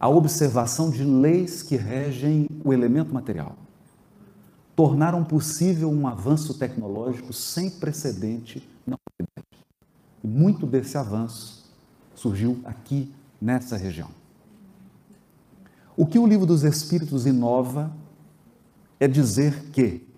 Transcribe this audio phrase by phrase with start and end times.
[0.00, 3.54] a observação de leis que regem o elemento material
[4.74, 9.66] tornaram possível um avanço tecnológico sem precedente na humanidade.
[10.24, 11.70] E muito desse avanço
[12.14, 14.08] surgiu aqui nessa região.
[15.94, 17.92] O que o livro dos Espíritos inova
[18.98, 20.08] é dizer que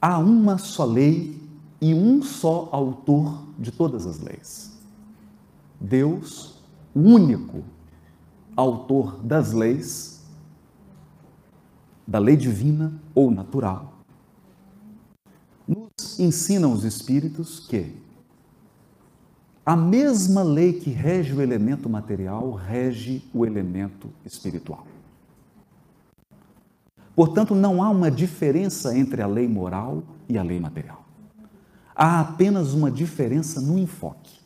[0.00, 1.38] há uma só lei
[1.78, 4.78] e um só autor de todas as leis.
[5.78, 6.54] Deus,
[6.94, 7.62] único
[8.58, 10.20] autor das leis,
[12.04, 13.92] da lei divina ou natural.
[15.66, 17.94] Nos ensinam os Espíritos que
[19.64, 24.86] a mesma lei que rege o elemento material rege o elemento espiritual.
[27.14, 31.04] Portanto, não há uma diferença entre a lei moral e a lei material.
[31.94, 34.37] Há apenas uma diferença no enfoque.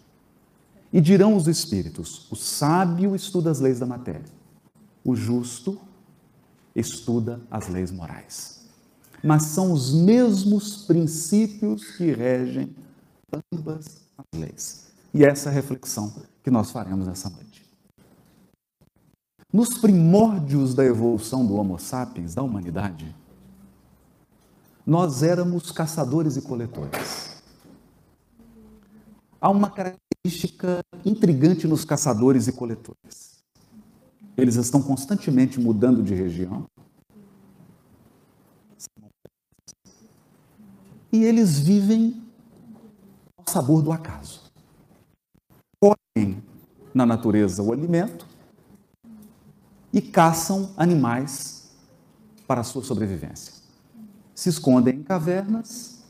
[0.92, 4.24] E dirão os espíritos: o sábio estuda as leis da matéria,
[5.04, 5.80] o justo
[6.74, 8.60] estuda as leis morais.
[9.24, 12.74] Mas são os mesmos princípios que regem
[13.54, 14.92] ambas as leis.
[15.14, 16.12] E essa é a reflexão
[16.42, 17.52] que nós faremos nessa noite.
[19.52, 23.14] Nos primórdios da evolução do Homo sapiens, da humanidade,
[24.84, 27.42] nós éramos caçadores e coletores.
[29.40, 30.11] Há uma característica
[31.04, 33.42] intrigante nos caçadores e coletores.
[34.36, 36.66] Eles estão constantemente mudando de região.
[41.10, 42.22] E eles vivem
[43.36, 44.52] ao sabor do acaso
[46.14, 46.42] colhem
[46.94, 48.26] na natureza o alimento
[49.92, 51.70] e caçam animais
[52.46, 53.54] para a sua sobrevivência.
[54.34, 56.02] Se escondem em cavernas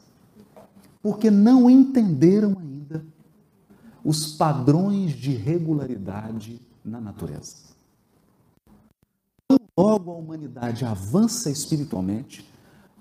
[1.02, 2.71] porque não entenderam ainda
[4.04, 7.72] os padrões de regularidade na natureza.
[9.78, 12.48] Logo a humanidade avança espiritualmente,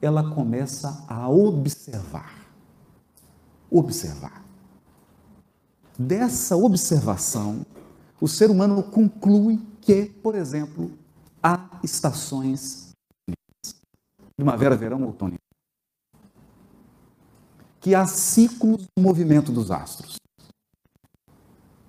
[0.01, 2.47] ela começa a observar.
[3.69, 4.43] Observar.
[5.97, 7.65] Dessa observação,
[8.19, 10.91] o ser humano conclui que, por exemplo,
[11.41, 12.91] há estações
[14.41, 15.35] primavera, verão, outono.
[17.79, 20.15] Que há ciclos do movimento dos astros,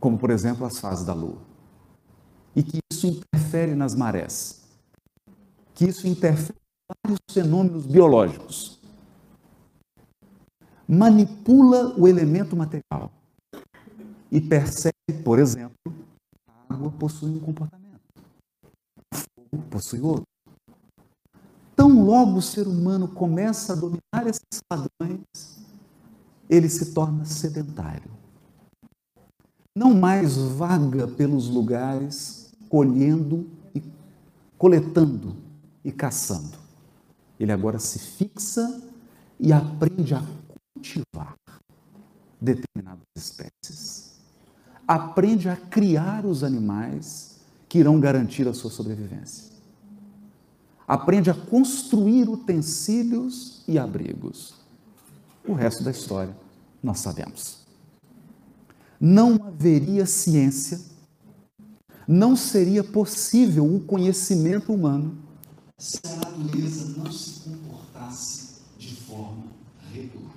[0.03, 1.39] como, por exemplo, as fases da lua.
[2.57, 4.63] E que isso interfere nas marés.
[5.75, 8.81] Que isso interfere em vários fenômenos biológicos.
[10.89, 13.13] Manipula o elemento material
[14.29, 15.77] e percebe, por exemplo,
[16.49, 18.01] a água possui um comportamento,
[19.15, 20.25] o fogo possui outro.
[21.77, 25.65] Tão logo o ser humano começa a dominar esses padrões,
[26.51, 28.22] ele se torna sedentário.
[29.75, 33.83] Não mais vaga pelos lugares colhendo e
[34.59, 35.37] coletando
[35.85, 36.59] e caçando.
[37.39, 38.83] Ele agora se fixa
[39.41, 40.23] e aprende a
[40.75, 41.37] cultivar
[42.41, 44.13] determinadas espécies
[44.87, 49.51] aprende a criar os animais que irão garantir a sua sobrevivência.
[50.87, 54.55] Aprende a construir utensílios e abrigos.
[55.47, 56.37] O resto da história
[56.83, 57.62] nós sabemos.
[59.05, 60.81] Não haveria ciência,
[62.07, 65.19] não seria possível o conhecimento humano
[65.77, 69.47] se a natureza não se comportasse de forma
[69.93, 70.37] regular.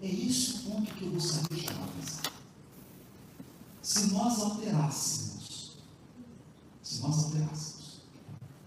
[0.00, 2.32] É esse o ponto que eu gostaria de chamar atenção
[3.82, 5.78] se nós alterássemos,
[6.80, 8.00] se nós alterássemos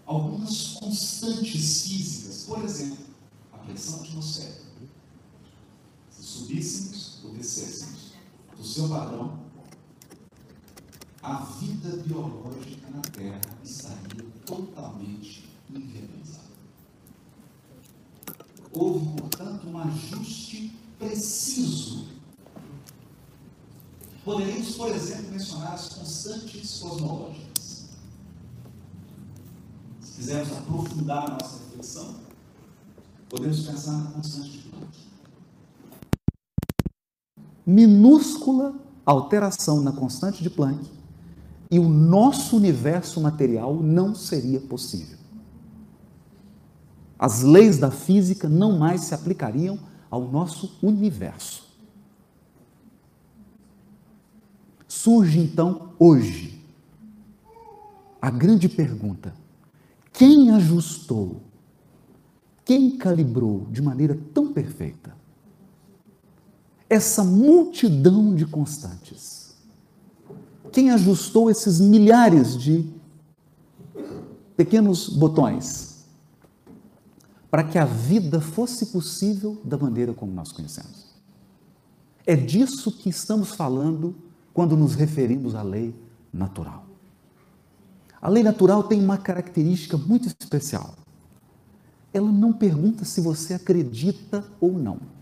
[0.04, 3.06] algumas constantes físicas, por exemplo,
[3.54, 4.60] a pressão atmosférica,
[6.10, 8.09] se subíssemos ou descêssemos
[8.60, 9.40] do seu padrão,
[11.22, 16.50] a vida biológica na Terra estaria totalmente inviabilizada.
[18.72, 22.10] Houve, portanto, um ajuste preciso
[24.24, 27.88] Poderíamos, por exemplo, mencionar as constantes cosmológicas.
[30.00, 32.16] Se quisermos aprofundar a nossa reflexão,
[33.30, 35.09] podemos pensar na constante de Planck.
[37.70, 38.74] Minúscula
[39.06, 40.90] alteração na constante de Planck
[41.70, 45.16] e o nosso universo material não seria possível.
[47.16, 49.78] As leis da física não mais se aplicariam
[50.10, 51.62] ao nosso universo.
[54.88, 56.60] Surge então hoje
[58.20, 59.32] a grande pergunta:
[60.12, 61.40] quem ajustou,
[62.64, 65.19] quem calibrou de maneira tão perfeita
[66.90, 69.54] essa multidão de constantes?
[70.72, 72.84] Quem ajustou esses milhares de
[74.56, 76.04] pequenos botões
[77.48, 81.06] para que a vida fosse possível da maneira como nós conhecemos?
[82.26, 84.14] É disso que estamos falando
[84.52, 85.94] quando nos referimos à lei
[86.32, 86.86] natural.
[88.20, 90.94] A lei natural tem uma característica muito especial.
[92.12, 95.19] Ela não pergunta se você acredita ou não.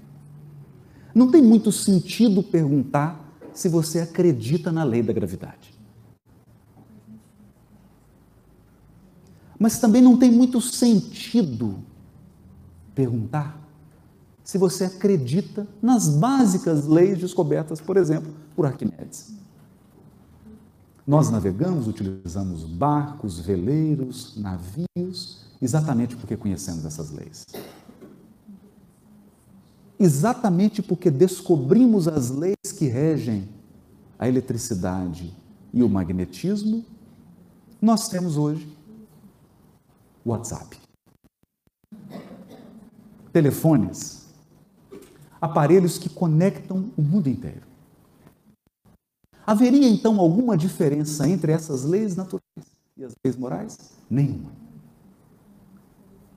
[1.14, 5.74] Não tem muito sentido perguntar se você acredita na lei da gravidade.
[9.58, 11.78] Mas também não tem muito sentido
[12.94, 13.60] perguntar
[14.44, 19.34] se você acredita nas básicas leis descobertas, por exemplo, por Arquimedes.
[21.06, 27.44] Nós navegamos, utilizamos barcos, veleiros, navios, exatamente porque conhecemos essas leis
[29.98, 33.48] exatamente porque descobrimos as leis que regem
[34.18, 35.34] a eletricidade
[35.72, 36.84] e o magnetismo,
[37.80, 38.68] nós temos hoje
[40.24, 40.78] WhatsApp.
[43.32, 44.26] Telefones,
[45.40, 47.66] aparelhos que conectam o mundo inteiro.
[49.46, 52.42] Haveria então alguma diferença entre essas leis naturais
[52.96, 53.78] e as leis morais?
[54.10, 54.52] Nenhuma.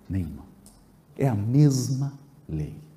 [0.07, 0.45] Nenhuma.
[1.17, 2.13] É a mesma
[2.47, 2.90] lei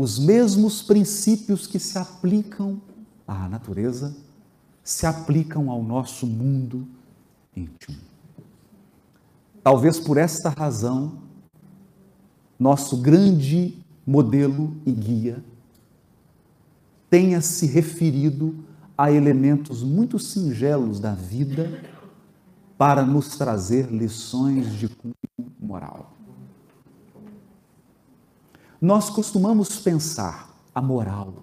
[0.00, 2.80] os mesmos princípios que se aplicam
[3.28, 4.16] à natureza
[4.82, 6.88] se aplicam ao nosso mundo
[7.54, 7.98] íntimo.
[9.62, 11.18] Talvez por esta razão,
[12.58, 13.76] nosso grande
[14.06, 15.44] modelo e guia
[17.10, 18.54] tenha se referido
[18.96, 21.78] a elementos muito singelos da vida
[22.78, 25.14] para nos trazer lições de cunho
[25.60, 26.16] moral.
[28.80, 31.34] Nós costumamos pensar a moral,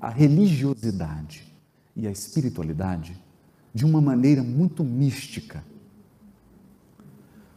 [0.00, 1.52] a religiosidade
[1.96, 3.20] e a espiritualidade
[3.74, 5.64] de uma maneira muito mística.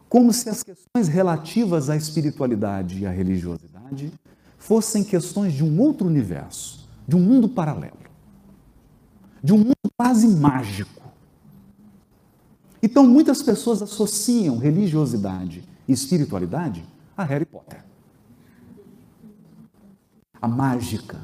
[0.08, 4.12] Como se as questões relativas à espiritualidade e à religiosidade
[4.58, 8.02] fossem questões de um outro universo, de um mundo paralelo,
[9.42, 11.00] de um mundo quase mágico.
[12.82, 16.84] Então, muitas pessoas associam religiosidade e espiritualidade
[17.16, 17.91] a Harry Potter
[20.42, 21.20] a mágica.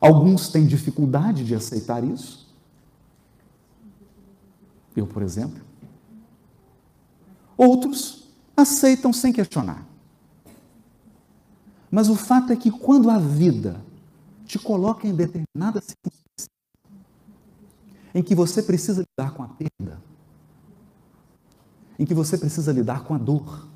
[0.00, 2.52] Alguns têm dificuldade de aceitar isso.
[4.96, 5.62] Eu, por exemplo.
[7.56, 9.86] Outros aceitam sem questionar.
[11.88, 13.80] Mas o fato é que quando a vida
[14.44, 16.50] te coloca em determinadas circunstâncias,
[18.14, 20.02] em que você precisa lidar com a perda,
[21.98, 23.68] em que você precisa lidar com a dor,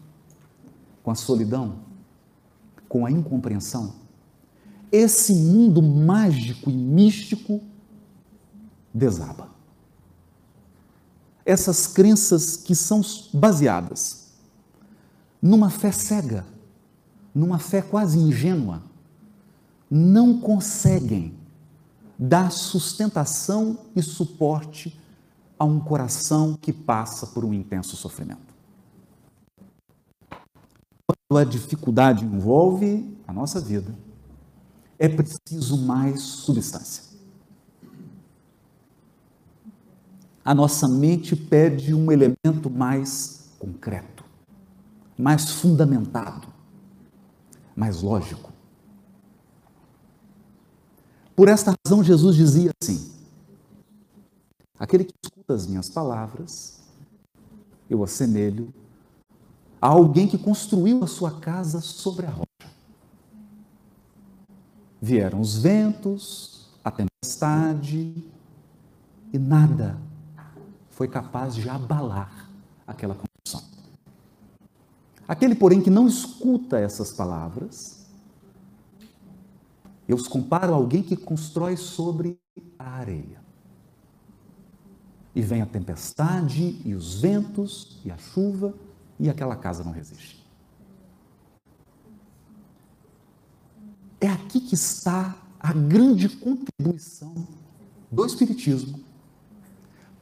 [1.03, 1.92] com a solidão,
[2.93, 3.95] com a incompreensão,
[4.93, 7.59] esse mundo mágico e místico
[8.93, 9.49] desaba.
[11.43, 13.01] Essas crenças que são
[13.33, 14.35] baseadas
[15.41, 16.45] numa fé cega,
[17.35, 18.83] numa fé quase ingênua,
[19.91, 21.33] não conseguem
[22.19, 25.01] dar sustentação e suporte
[25.59, 28.52] a um coração que passa por um intenso sofrimento
[31.37, 33.95] a dificuldade envolve a nossa vida,
[34.99, 37.05] é preciso mais substância.
[40.45, 44.25] A nossa mente pede um elemento mais concreto,
[45.17, 46.49] mais fundamentado,
[47.77, 48.53] mais lógico.
[51.35, 53.13] Por esta razão, Jesus dizia assim:
[54.79, 56.81] Aquele que escuta as minhas palavras,
[57.89, 58.73] eu assemelho
[59.83, 62.73] a alguém que construiu a sua casa sobre a rocha.
[65.01, 68.31] Vieram os ventos, a tempestade,
[69.33, 69.99] e nada
[70.89, 72.49] foi capaz de abalar
[72.87, 73.69] aquela construção.
[75.27, 78.07] Aquele, porém, que não escuta essas palavras,
[80.07, 82.39] eu os comparo a alguém que constrói sobre
[82.79, 83.43] a areia.
[85.35, 88.73] E vem a tempestade, e os ventos, e a chuva,
[89.19, 90.43] e aquela casa não resiste.
[94.21, 97.35] É aqui que está a grande contribuição
[98.11, 99.01] do Espiritismo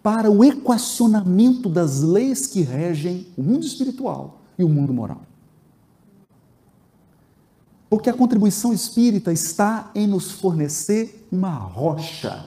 [0.02, 5.22] para o equacionamento das leis que regem o mundo espiritual e o mundo moral.
[7.88, 12.46] Porque a contribuição espírita está em nos fornecer uma rocha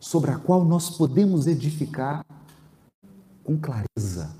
[0.00, 2.24] sobre a qual nós podemos edificar
[3.44, 4.34] com clareza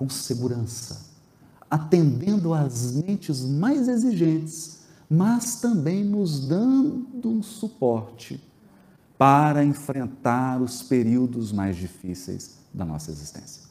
[0.00, 1.10] com segurança,
[1.70, 4.80] atendendo às mentes mais exigentes,
[5.10, 8.42] mas também nos dando um suporte
[9.18, 13.64] para enfrentar os períodos mais difíceis da nossa existência.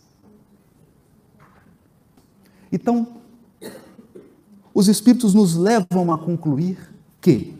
[2.71, 3.07] Então,
[4.71, 7.57] os Espíritos nos levam a concluir que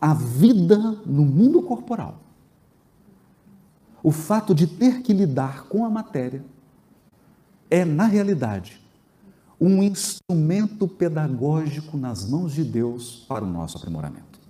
[0.00, 2.18] a vida no mundo corporal,
[4.02, 6.42] o fato de ter que lidar com a matéria,
[7.70, 8.80] é, na realidade,
[9.60, 14.40] um instrumento pedagógico nas mãos de Deus para o nosso aprimoramento.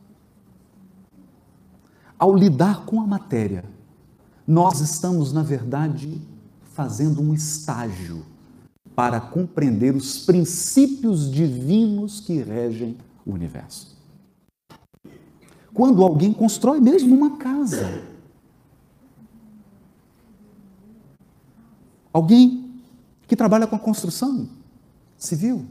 [2.19, 3.65] Ao lidar com a matéria,
[4.47, 6.21] nós estamos, na verdade,
[6.73, 8.25] fazendo um estágio
[8.95, 13.97] para compreender os princípios divinos que regem o universo.
[15.73, 18.03] Quando alguém constrói mesmo uma casa,
[22.13, 22.60] alguém
[23.31, 24.49] que trabalha com a construção
[25.17, 25.65] civil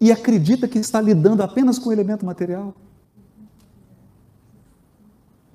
[0.00, 2.74] e acredita que está lidando apenas com o elemento material.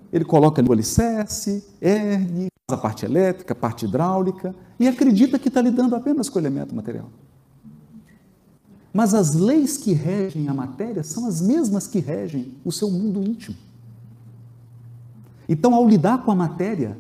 [0.10, 5.38] Ele coloca ali o alicerce, ergue, faz a parte elétrica, a parte hidráulica e acredita
[5.38, 7.10] que está lidando apenas com o elemento material.
[8.94, 13.22] Mas as leis que regem a matéria são as mesmas que regem o seu mundo
[13.22, 13.58] íntimo.
[15.50, 16.98] Então, ao lidar com a matéria,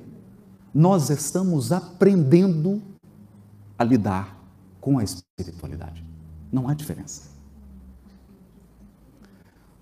[0.74, 2.82] nós estamos aprendendo
[3.78, 4.38] a lidar
[4.80, 6.04] com a espiritualidade.
[6.51, 7.30] Não há diferença.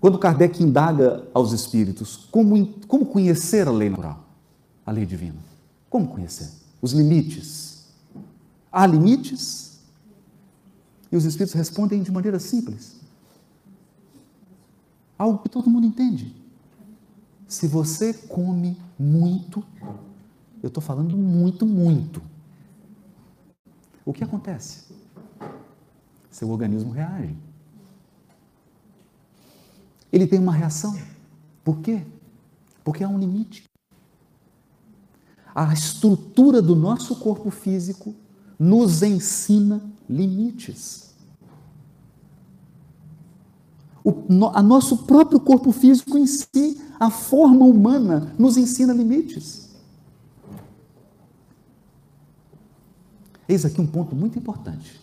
[0.00, 4.24] Quando Kardec indaga aos espíritos como, como conhecer a lei natural,
[4.84, 5.38] a lei divina,
[5.90, 6.50] como conhecer?
[6.80, 7.86] Os limites.
[8.72, 9.80] Há limites?
[11.12, 13.00] E os espíritos respondem de maneira simples.
[15.18, 16.34] Algo que todo mundo entende.
[17.46, 19.62] Se você come muito,
[20.62, 22.22] eu estou falando muito, muito.
[24.04, 24.84] O que acontece?
[26.30, 27.36] Seu organismo reage.
[30.12, 30.96] Ele tem uma reação.
[31.64, 32.02] Por quê?
[32.84, 33.64] Porque há um limite.
[35.54, 38.14] A estrutura do nosso corpo físico
[38.58, 41.14] nos ensina limites.
[44.04, 49.69] O no, a nosso próprio corpo físico em si, a forma humana, nos ensina limites.
[53.50, 55.00] Eis aqui um ponto muito importante.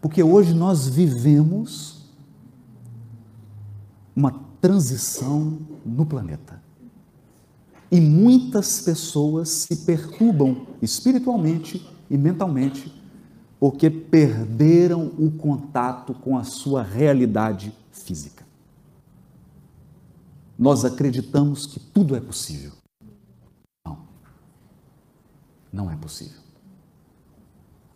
[0.00, 2.06] Porque hoje nós vivemos
[4.16, 6.62] uma transição no planeta.
[7.90, 12.90] E muitas pessoas se perturbam espiritualmente e mentalmente
[13.60, 18.46] porque perderam o contato com a sua realidade física.
[20.58, 22.72] Nós acreditamos que tudo é possível.
[23.86, 23.98] Não.
[25.70, 26.41] Não é possível.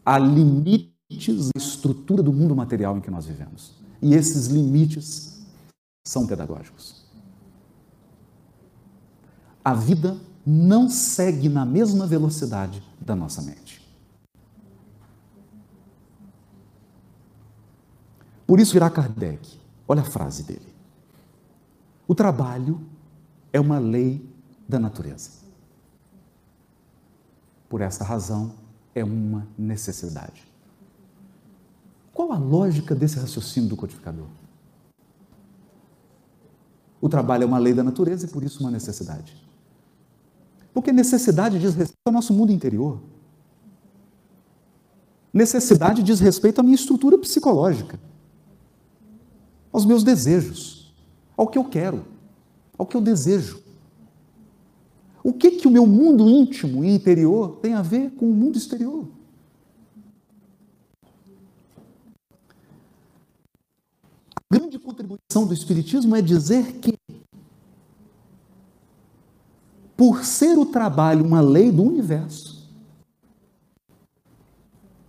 [0.07, 3.75] Há limites na estrutura do mundo material em que nós vivemos.
[4.01, 5.45] E esses limites
[6.07, 7.07] são pedagógicos
[9.67, 13.85] a vida não segue na mesma velocidade da nossa mente.
[18.47, 19.59] Por isso virá Kardec.
[19.89, 20.73] Olha a frase dele.
[22.07, 22.81] O trabalho
[23.53, 24.25] é uma lei
[24.69, 25.31] da natureza.
[27.69, 28.55] Por esta razão,
[28.97, 30.43] é uma necessidade.
[32.15, 34.27] Qual a lógica desse raciocínio do codificador?
[36.99, 39.37] O trabalho é uma lei da natureza e por isso uma necessidade.
[40.73, 42.99] Porque necessidade diz respeito ao nosso mundo interior.
[45.31, 48.01] Necessidade diz respeito à minha estrutura psicológica,
[49.71, 50.95] aos meus desejos,
[51.37, 52.03] ao que eu quero,
[52.79, 53.63] ao que eu desejo.
[55.27, 58.57] O que que o meu mundo íntimo e interior tem a ver com o mundo
[58.57, 59.09] exterior?
[64.37, 66.97] A grande contribuição do Espiritismo é dizer que
[69.97, 72.71] por ser o trabalho uma lei do universo,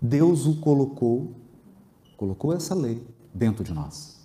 [0.01, 1.36] Deus o colocou,
[2.17, 4.17] colocou essa lei dentro de nós.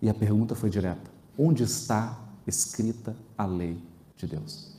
[0.00, 1.08] E a pergunta foi direta:
[1.38, 3.80] onde está escrita a lei
[4.16, 4.71] de Deus?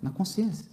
[0.00, 0.66] Na consciência.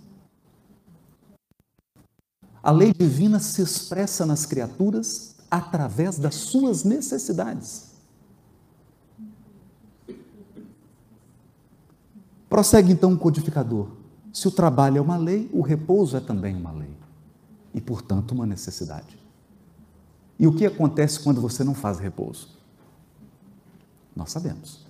[2.62, 7.92] A lei divina se expressa nas criaturas através das suas necessidades.
[12.50, 13.90] Prossegue então o codificador.
[14.34, 16.98] Se o trabalho é uma lei, o repouso é também uma lei.
[17.74, 19.18] E, portanto, uma necessidade.
[20.40, 22.58] E o que acontece quando você não faz repouso?
[24.16, 24.86] Nós sabemos.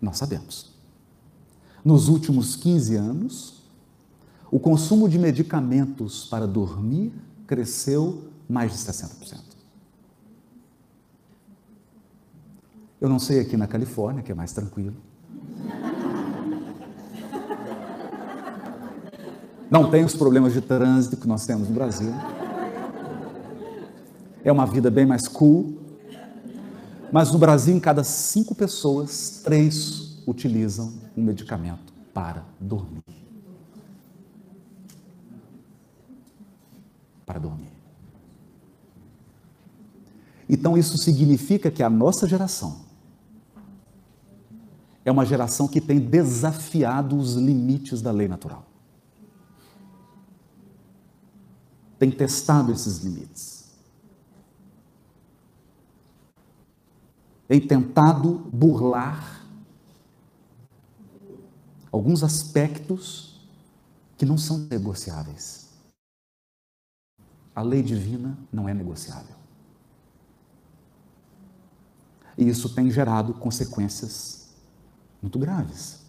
[0.00, 0.73] Nós sabemos.
[1.84, 3.62] Nos últimos 15 anos,
[4.50, 7.12] o consumo de medicamentos para dormir
[7.46, 9.40] cresceu mais de 60%.
[13.00, 14.96] Eu não sei aqui na Califórnia, que é mais tranquilo.
[19.70, 22.14] Não tem os problemas de trânsito que nós temos no Brasil.
[24.42, 25.78] É uma vida bem mais cool.
[27.12, 33.02] Mas no Brasil, em cada cinco pessoas, três utilizam um medicamento para dormir.
[37.26, 37.72] Para dormir.
[40.48, 42.84] Então, isso significa que a nossa geração
[45.04, 48.64] é uma geração que tem desafiado os limites da lei natural.
[51.98, 53.64] Tem testado esses limites.
[57.46, 59.33] Tem tentado burlar
[61.94, 63.40] alguns aspectos
[64.18, 65.68] que não são negociáveis.
[67.54, 69.36] A lei divina não é negociável.
[72.36, 74.48] E isso tem gerado consequências
[75.22, 76.00] muito graves.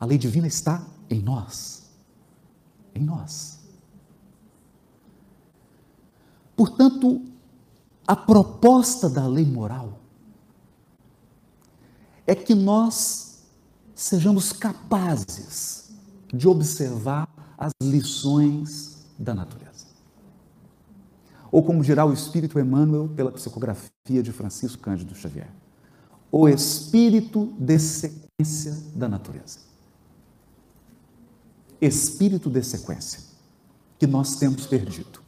[0.00, 1.88] A lei divina está em nós.
[2.92, 3.60] Em nós.
[6.56, 7.24] Portanto,
[8.04, 10.00] a proposta da lei moral
[12.26, 13.29] é que nós
[14.02, 15.90] sejamos capazes
[16.32, 17.28] de observar
[17.58, 19.70] as lições da natureza
[21.50, 25.50] ou como dirá o Espírito Emmanuel pela psicografia de Francisco Cândido Xavier,
[26.30, 29.58] o espírito de sequência da natureza.
[31.80, 33.20] Espírito de sequência
[33.98, 35.20] que nós temos perdido.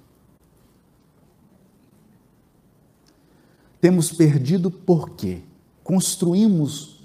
[3.80, 5.42] Temos perdido porque
[5.82, 7.01] construímos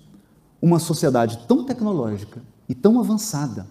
[0.62, 3.68] uma sociedade tão tecnológica e tão avançada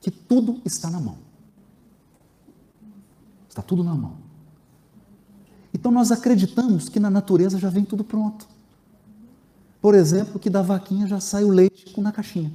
[0.00, 1.18] que tudo está na mão.
[3.48, 4.16] Está tudo na mão.
[5.72, 8.46] Então nós acreditamos que na natureza já vem tudo pronto.
[9.80, 12.52] Por exemplo, que da vaquinha já sai o leite na caixinha.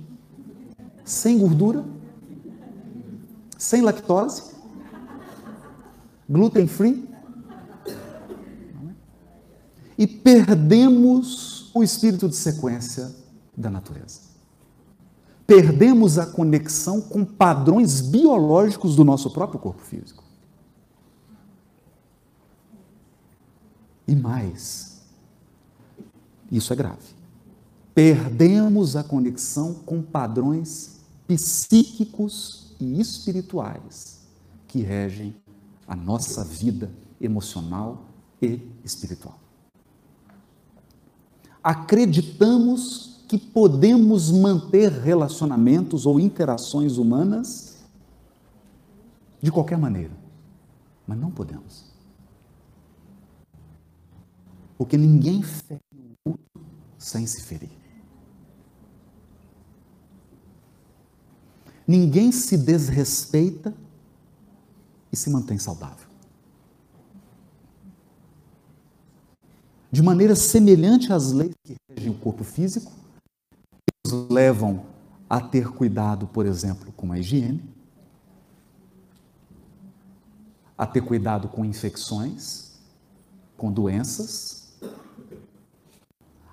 [1.05, 1.85] Sem gordura,
[3.57, 4.51] sem lactose,
[6.29, 7.09] gluten free.
[9.97, 13.20] E perdemos o espírito de sequência
[13.61, 14.31] da natureza.
[15.47, 20.23] Perdemos a conexão com padrões biológicos do nosso próprio corpo físico.
[24.07, 25.01] E mais,
[26.51, 27.15] isso é grave.
[27.93, 34.21] Perdemos a conexão com padrões psíquicos e espirituais
[34.67, 35.35] que regem
[35.87, 38.05] a nossa vida emocional
[38.41, 39.37] e espiritual.
[41.63, 47.77] Acreditamos que podemos manter relacionamentos ou interações humanas
[49.41, 50.11] de qualquer maneira,
[51.07, 51.85] mas não podemos.
[54.77, 55.79] Porque ninguém fere
[56.25, 56.61] o outro
[56.97, 57.71] sem se ferir.
[61.87, 63.73] Ninguém se desrespeita
[65.09, 66.09] e se mantém saudável.
[69.89, 72.99] De maneira semelhante às leis que regem o corpo físico,
[74.05, 74.85] nos levam
[75.29, 77.63] a ter cuidado, por exemplo, com a higiene,
[80.77, 82.71] a ter cuidado com infecções,
[83.55, 84.73] com doenças,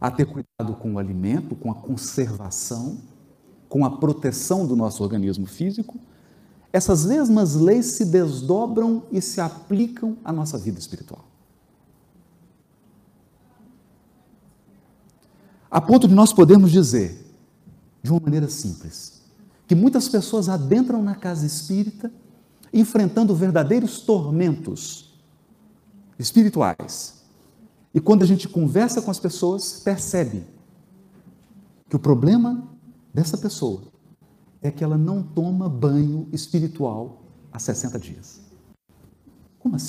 [0.00, 2.98] a ter cuidado com o alimento, com a conservação,
[3.68, 5.98] com a proteção do nosso organismo físico,
[6.72, 11.24] essas mesmas leis se desdobram e se aplicam à nossa vida espiritual.
[15.70, 17.27] A ponto de nós podermos dizer,
[18.02, 19.22] de uma maneira simples,
[19.66, 22.12] que muitas pessoas adentram na casa espírita
[22.72, 25.18] enfrentando verdadeiros tormentos
[26.18, 27.18] espirituais
[27.92, 30.46] e quando a gente conversa com as pessoas, percebe
[31.88, 32.68] que o problema
[33.12, 33.82] dessa pessoa
[34.60, 38.40] é que ela não toma banho espiritual há 60 dias.
[39.58, 39.88] Como assim?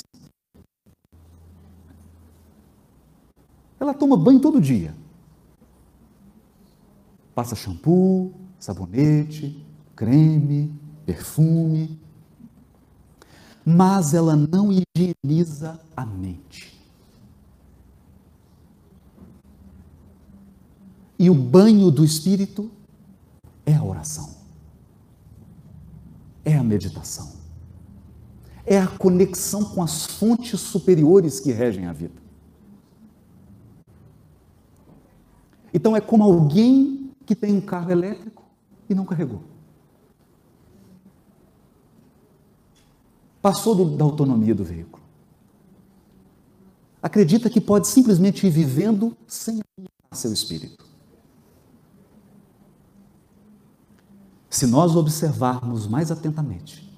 [3.78, 4.94] Ela toma banho todo dia.
[7.40, 11.98] Passa shampoo, sabonete, creme, perfume.
[13.64, 16.78] Mas ela não higieniza a mente.
[21.18, 22.70] E o banho do espírito
[23.64, 24.36] é a oração,
[26.44, 27.32] é a meditação,
[28.66, 32.20] é a conexão com as fontes superiores que regem a vida.
[35.72, 37.00] Então é como alguém
[37.30, 38.42] que tem um carro elétrico
[38.88, 39.40] e não carregou.
[43.40, 45.00] Passou do, da autonomia do veículo.
[47.00, 50.84] acredita que pode simplesmente ir vivendo sem alimentar seu espírito.
[54.48, 56.92] Se nós observarmos mais atentamente,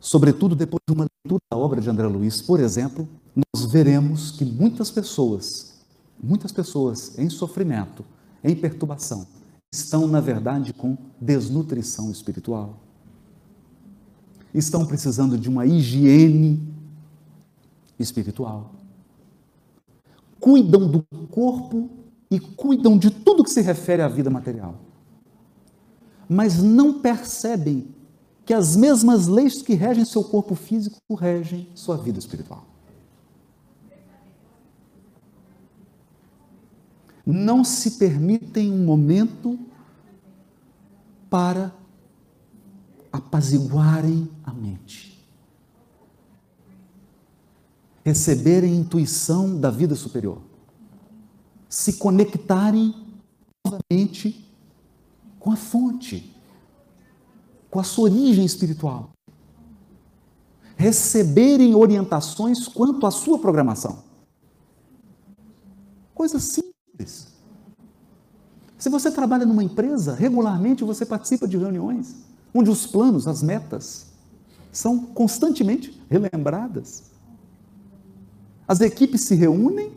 [0.00, 4.44] sobretudo depois de uma leitura da obra de André Luiz, por exemplo, nós veremos que
[4.44, 5.84] muitas pessoas,
[6.20, 8.04] muitas pessoas em sofrimento,
[8.46, 9.26] em perturbação,
[9.72, 12.78] estão, na verdade, com desnutrição espiritual.
[14.54, 16.62] Estão precisando de uma higiene
[17.98, 18.72] espiritual.
[20.38, 21.90] Cuidam do corpo
[22.30, 24.76] e cuidam de tudo que se refere à vida material.
[26.28, 27.88] Mas não percebem
[28.44, 32.64] que as mesmas leis que regem seu corpo físico regem sua vida espiritual.
[37.26, 39.58] Não se permitem um momento
[41.28, 41.74] para
[43.12, 45.26] apaziguarem a mente,
[48.04, 50.40] receberem intuição da vida superior,
[51.68, 52.94] se conectarem
[53.64, 54.48] novamente
[55.40, 56.32] com a fonte,
[57.68, 59.10] com a sua origem espiritual,
[60.76, 64.04] receberem orientações quanto à sua programação.
[66.14, 66.65] Coisa simples.
[68.78, 72.14] Se você trabalha numa empresa, regularmente você participa de reuniões
[72.54, 74.06] onde os planos, as metas,
[74.72, 77.04] são constantemente relembradas.
[78.66, 79.92] As equipes se reúnem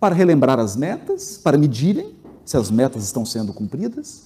[0.00, 4.24] para relembrar as metas, para medirem se as metas estão sendo cumpridas.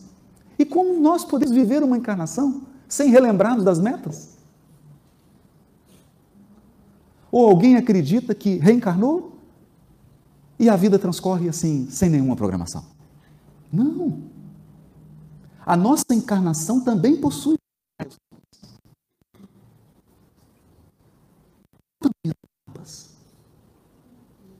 [0.58, 4.30] E como nós podemos viver uma encarnação sem relembrarmos das metas?
[7.30, 9.39] Ou alguém acredita que reencarnou
[10.60, 12.84] e a vida transcorre assim, sem nenhuma programação?
[13.72, 14.24] Não.
[15.64, 17.56] A nossa encarnação também possui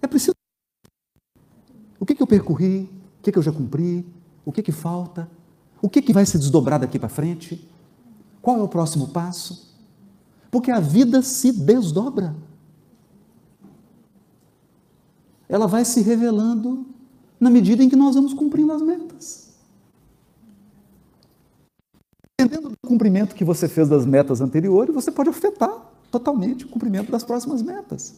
[0.03, 0.35] É preciso.
[1.99, 2.89] O que, que eu percorri?
[3.19, 4.07] O que, que eu já cumpri?
[4.43, 5.29] O que, que falta?
[5.83, 7.69] O que, que vai se desdobrar daqui para frente?
[8.41, 9.77] Qual é o próximo passo?
[10.51, 12.35] Porque a vida se desdobra.
[15.51, 16.87] Ela vai se revelando
[17.41, 19.51] na medida em que nós vamos cumprindo as metas.
[22.39, 27.11] Dependendo do cumprimento que você fez das metas anteriores, você pode afetar totalmente o cumprimento
[27.11, 28.15] das próximas metas.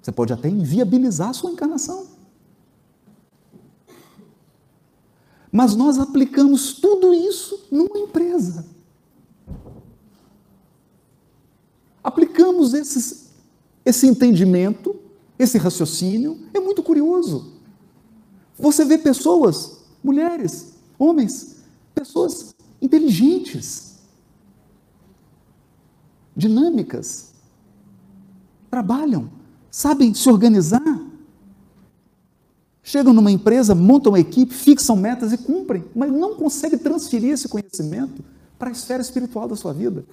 [0.00, 2.06] Você pode até inviabilizar a sua encarnação.
[5.52, 8.64] Mas nós aplicamos tudo isso numa empresa.
[12.02, 13.32] Aplicamos esses,
[13.84, 14.98] esse entendimento,
[15.42, 17.54] esse raciocínio, é muito curioso.
[18.58, 21.56] Você vê pessoas, mulheres, homens,
[21.94, 23.98] pessoas inteligentes,
[26.36, 27.32] dinâmicas,
[28.70, 29.30] trabalham,
[29.70, 31.00] sabem se organizar.
[32.82, 37.48] Chegam numa empresa, montam uma equipe, fixam metas e cumprem, mas não conseguem transferir esse
[37.48, 38.22] conhecimento
[38.58, 40.04] para a esfera espiritual da sua vida.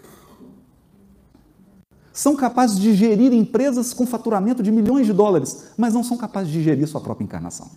[2.17, 6.51] São capazes de gerir empresas com faturamento de milhões de dólares, mas não são capazes
[6.51, 7.69] de gerir sua própria encarnação.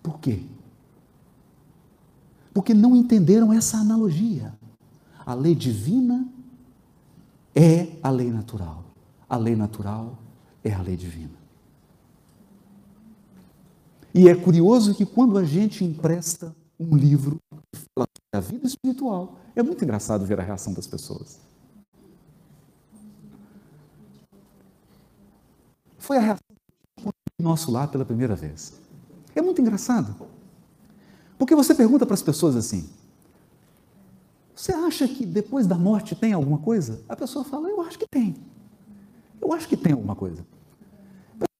[0.00, 0.44] Por quê?
[2.54, 4.54] Porque não entenderam essa analogia.
[5.26, 6.28] A lei divina
[7.52, 8.84] é a lei natural.
[9.28, 10.16] A lei natural
[10.62, 11.40] é a lei divina.
[14.14, 18.66] E é curioso que quando a gente empresta um livro que fala sobre a vida
[18.66, 21.38] espiritual, é muito engraçado ver a reação das pessoas.
[25.98, 26.40] Foi a reação
[27.04, 27.12] do
[27.44, 28.80] nosso lar pela primeira vez.
[29.34, 30.26] É muito engraçado.
[31.38, 32.88] Porque você pergunta para as pessoas assim:
[34.54, 37.04] Você acha que depois da morte tem alguma coisa?
[37.08, 38.36] A pessoa fala: Eu acho que tem.
[39.40, 40.44] Eu acho que tem alguma coisa.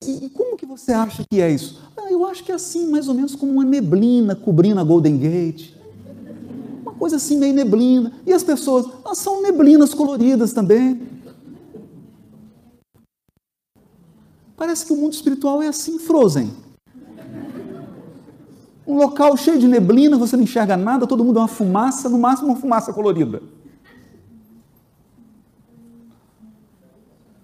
[0.03, 1.79] E como que você acha que é isso?
[1.95, 5.17] Ah, eu acho que é assim, mais ou menos como uma neblina cobrindo a Golden
[5.17, 5.73] Gate.
[6.81, 8.11] Uma coisa assim, meio neblina.
[8.25, 11.07] E as pessoas, ah, são neblinas coloridas também.
[14.57, 16.51] Parece que o mundo espiritual é assim, frozen.
[18.87, 22.17] Um local cheio de neblina, você não enxerga nada, todo mundo é uma fumaça, no
[22.17, 23.41] máximo uma fumaça colorida.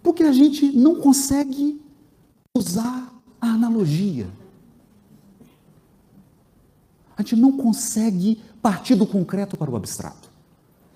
[0.01, 1.79] Porque a gente não consegue
[2.57, 4.27] usar a analogia.
[7.15, 10.29] A gente não consegue partir do concreto para o abstrato.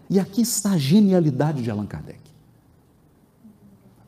[0.10, 2.20] E aqui está a genialidade de Allan Kardec.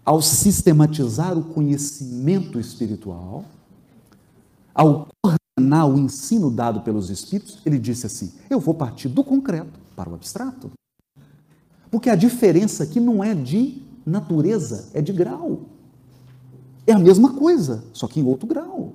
[0.06, 3.46] Ao sistematizar o conhecimento espiritual,
[4.76, 9.80] ao coordenar o ensino dado pelos Espíritos, ele disse assim: Eu vou partir do concreto
[9.96, 10.72] para o abstrato.
[11.90, 15.62] Porque a diferença aqui não é de natureza, é de grau.
[16.86, 18.94] É a mesma coisa, só que em outro grau.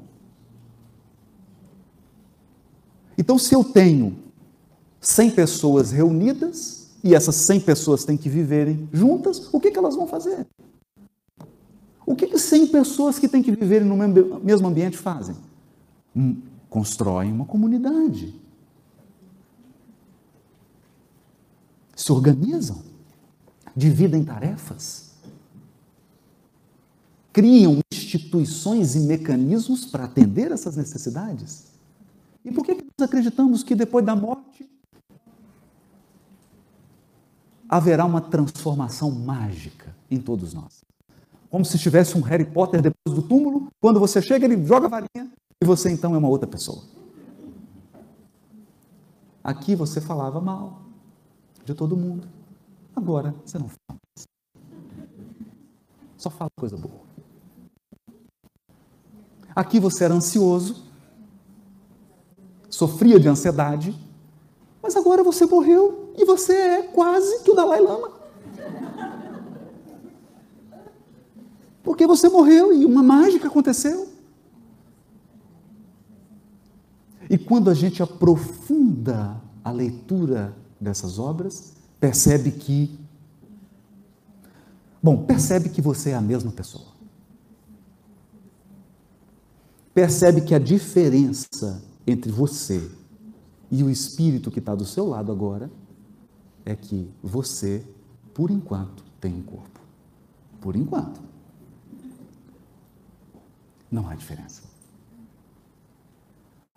[3.16, 4.16] Então, se eu tenho
[5.00, 9.96] 100 pessoas reunidas e essas 100 pessoas têm que viverem juntas, o que, que elas
[9.96, 10.46] vão fazer?
[12.06, 13.96] O que, que 100 pessoas que têm que viver no
[14.40, 15.36] mesmo ambiente fazem?
[16.16, 18.34] Hum, constroem uma comunidade.
[21.94, 22.82] Se organizam,
[23.76, 25.07] dividem tarefas,
[27.38, 31.68] criam instituições e mecanismos para atender essas necessidades.
[32.44, 34.68] E por que nós acreditamos que depois da morte
[37.68, 40.80] haverá uma transformação mágica em todos nós?
[41.48, 43.68] como se tivesse um Harry Potter depois do túmulo.
[43.80, 46.82] Quando você chega, ele joga a varinha e você então é uma outra pessoa.
[49.42, 50.82] Aqui você falava mal
[51.64, 52.28] de todo mundo.
[52.94, 54.28] Agora você não fala mais.
[56.18, 57.07] Só fala coisa boa.
[59.58, 60.84] Aqui você era ansioso,
[62.70, 63.92] sofria de ansiedade,
[64.80, 68.08] mas agora você morreu e você é quase que o Dalai Lama.
[71.82, 74.08] Porque você morreu e uma mágica aconteceu.
[77.28, 82.96] E quando a gente aprofunda a leitura dessas obras, percebe que.
[85.02, 86.87] Bom, percebe que você é a mesma pessoa.
[89.94, 92.90] Percebe que a diferença entre você
[93.70, 95.70] e o espírito que está do seu lado agora
[96.64, 97.86] é que você,
[98.34, 99.80] por enquanto, tem um corpo.
[100.60, 101.20] Por enquanto.
[103.90, 104.62] Não há diferença.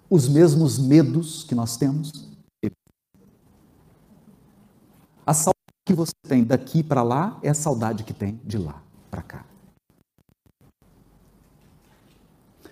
[0.10, 2.12] Os mesmos medos que nós temos.
[5.26, 8.82] A saudade que você tem daqui para lá é a saudade que tem de lá
[9.10, 9.51] para cá.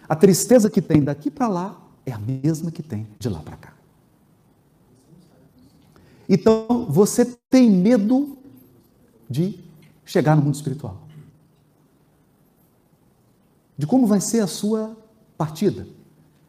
[0.09, 3.55] A tristeza que tem daqui para lá é a mesma que tem de lá para
[3.55, 3.73] cá.
[6.27, 8.37] Então, você tem medo
[9.29, 9.59] de
[10.03, 11.09] chegar no mundo espiritual
[13.79, 14.93] de como vai ser a sua
[15.37, 15.87] partida.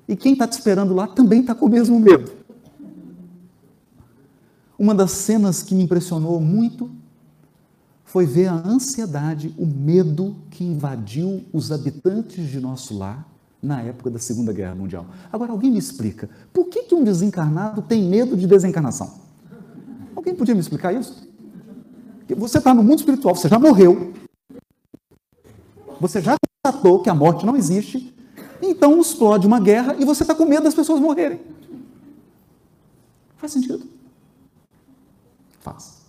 [0.09, 2.33] E quem está te esperando lá também está com o mesmo medo.
[4.77, 6.91] Uma das cenas que me impressionou muito
[8.05, 13.30] foi ver a ansiedade, o medo que invadiu os habitantes de nosso lar
[13.63, 15.07] na época da Segunda Guerra Mundial.
[15.33, 19.21] Agora, alguém me explica, por que, que um desencarnado tem medo de desencarnação?
[20.15, 21.29] Alguém podia me explicar isso?
[22.37, 24.13] Você está no mundo espiritual, você já morreu,
[26.01, 28.15] você já constatou que a morte não existe,
[28.63, 31.41] então explode uma guerra e você está com medo das pessoas morrerem.
[33.37, 33.83] Faz sentido?
[35.61, 36.01] Faz.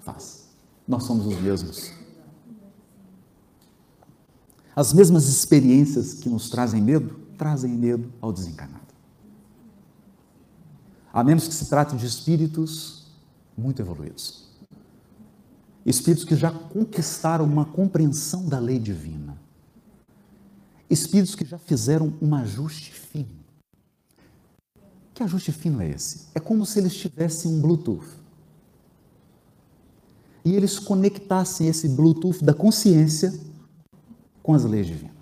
[0.00, 0.48] Faz.
[0.86, 2.01] Nós somos os mesmos.
[4.74, 8.80] As mesmas experiências que nos trazem medo, trazem medo ao desencarnado.
[11.12, 13.06] A menos que se trate de espíritos
[13.56, 14.52] muito evoluídos
[15.84, 19.36] espíritos que já conquistaram uma compreensão da lei divina,
[20.88, 23.42] espíritos que já fizeram um ajuste fino.
[25.14, 26.26] Que ajuste fino é esse?
[26.34, 28.06] É como se eles tivessem um Bluetooth.
[30.44, 33.32] E eles conectassem esse Bluetooth da consciência
[34.42, 35.16] com as leis divinas.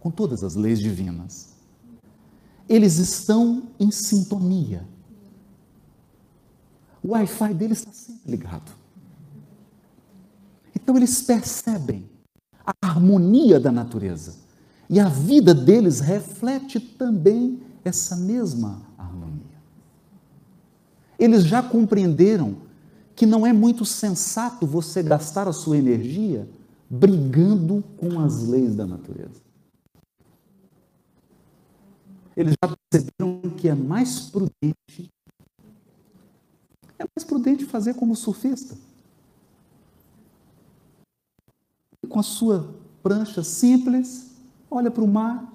[0.00, 1.50] Com todas as leis divinas.
[2.68, 4.86] Eles estão em sintonia.
[7.02, 8.72] O Wi-Fi deles está sempre ligado.
[10.74, 12.08] Então eles percebem
[12.64, 14.34] a harmonia da natureza.
[14.88, 19.60] E a vida deles reflete também essa mesma harmonia.
[21.18, 22.56] Eles já compreenderam
[23.14, 26.48] que não é muito sensato você gastar a sua energia
[26.90, 29.40] brigando com as leis da natureza.
[32.36, 35.10] Eles já perceberam que é mais prudente
[36.98, 38.76] é mais prudente fazer como surfista
[42.10, 44.32] com a sua prancha simples,
[44.70, 45.50] olha para o mar,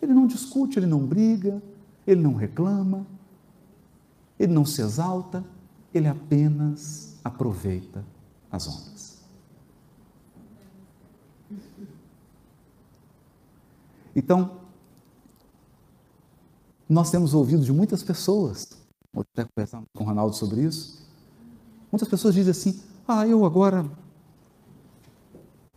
[0.00, 1.60] ele não discute, ele não briga,
[2.06, 3.06] ele não reclama,
[4.38, 5.42] ele não se exalta,
[5.92, 8.04] ele apenas aproveita
[8.50, 8.91] as ondas.
[14.14, 14.60] Então,
[16.88, 18.68] nós temos ouvido de muitas pessoas,
[19.12, 21.06] vou até conversar com o Ronaldo sobre isso.
[21.90, 23.90] Muitas pessoas dizem assim: ah, eu agora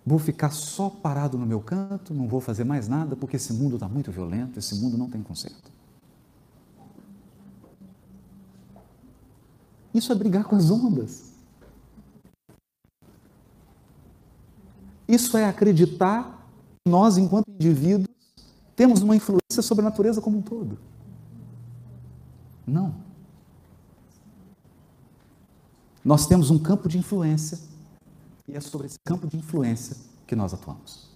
[0.06, 3.76] Vou ficar só parado no meu canto, não vou fazer mais nada, porque esse mundo
[3.76, 5.72] está muito violento, esse mundo não tem conserto.
[9.92, 11.34] Isso é brigar com as ondas.
[15.08, 16.48] Isso é acreditar
[16.84, 18.15] que nós, enquanto indivíduos,
[18.76, 20.78] temos uma influência sobre a natureza como um todo.
[22.68, 22.96] Não.
[26.04, 27.58] Nós temos um campo de influência
[28.48, 29.96] e é sobre esse campo de influência
[30.28, 31.10] que nós atuamos.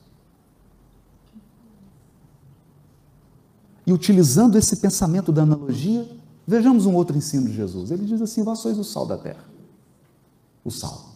[3.85, 6.09] E utilizando esse pensamento da analogia,
[6.45, 7.91] vejamos um outro ensino de Jesus.
[7.91, 9.43] Ele diz assim: Vós sois o sal da terra.
[10.63, 11.09] O sal.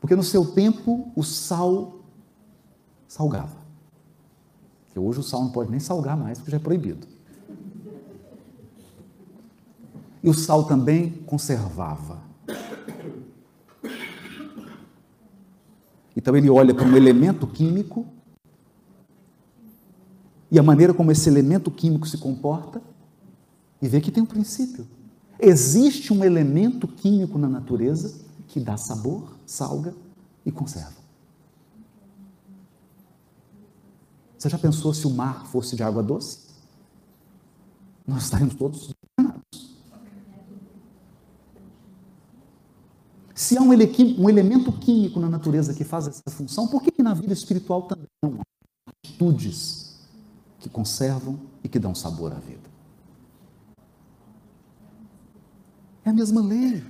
[0.00, 1.97] Porque no seu tempo o sal
[3.08, 3.56] salgava.
[4.92, 7.06] Que hoje o sal não pode nem salgar mais, porque já é proibido.
[10.22, 12.22] E o sal também conservava.
[16.14, 18.04] Então ele olha para um elemento químico
[20.50, 22.82] e a maneira como esse elemento químico se comporta
[23.80, 24.86] e vê que tem um princípio.
[25.38, 29.94] Existe um elemento químico na natureza que dá sabor, salga
[30.44, 30.97] e conserva.
[34.38, 36.46] Você já pensou se o mar fosse de água doce?
[38.06, 39.78] Nós estaríamos todos enganados.
[43.34, 46.92] Se há um, ele um, elemento químico na natureza que faz essa função, por que,
[46.92, 49.96] que na vida espiritual também não há atitudes
[50.60, 52.68] que conservam e que dão sabor à vida?
[56.04, 56.84] É a mesma lei.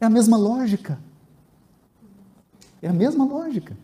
[0.00, 0.98] É a mesma lógica.
[2.80, 3.76] É a mesma lógica.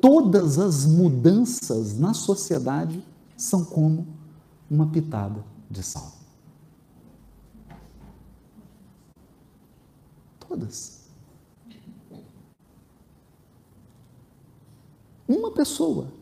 [0.00, 3.04] Todas as mudanças na sociedade
[3.36, 4.06] são como
[4.70, 6.12] uma pitada de sal.
[10.38, 11.00] Todas.
[15.28, 16.12] Uma pessoa,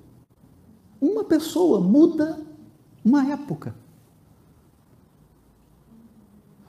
[1.01, 2.45] uma pessoa muda
[3.05, 3.75] uma época.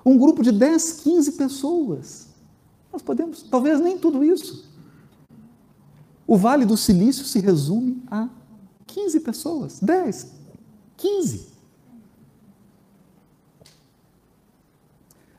[0.05, 2.27] Um grupo de 10, 15 pessoas.
[2.93, 4.68] Nós podemos, talvez nem tudo isso.
[6.29, 8.29] O Vale do Silício se resume a
[8.85, 10.31] 15 pessoas, 10,
[10.95, 11.47] 15.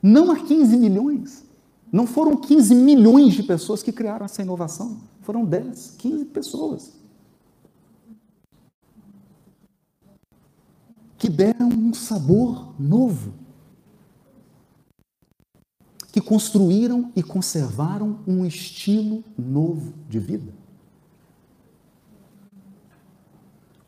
[0.03, 1.45] Não a 15 milhões.
[1.89, 4.99] Não foram 15 milhões de pessoas que criaram essa inovação.
[5.21, 6.91] Foram 10, 15 pessoas.
[11.17, 13.33] Que deram um sabor novo
[16.11, 20.60] que construíram e conservaram um estilo novo de vida.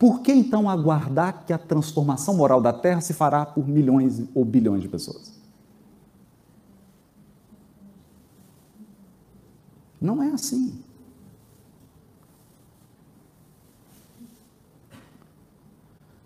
[0.03, 4.43] Por que então aguardar que a transformação moral da Terra se fará por milhões ou
[4.43, 5.31] bilhões de pessoas?
[10.01, 10.83] Não é assim.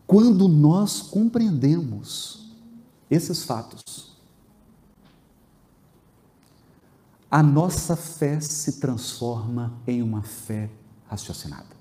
[0.07, 2.51] Quando nós compreendemos
[3.11, 4.17] esses fatos,
[7.29, 10.67] a nossa fé se transforma em uma fé
[11.05, 11.76] raciocinada.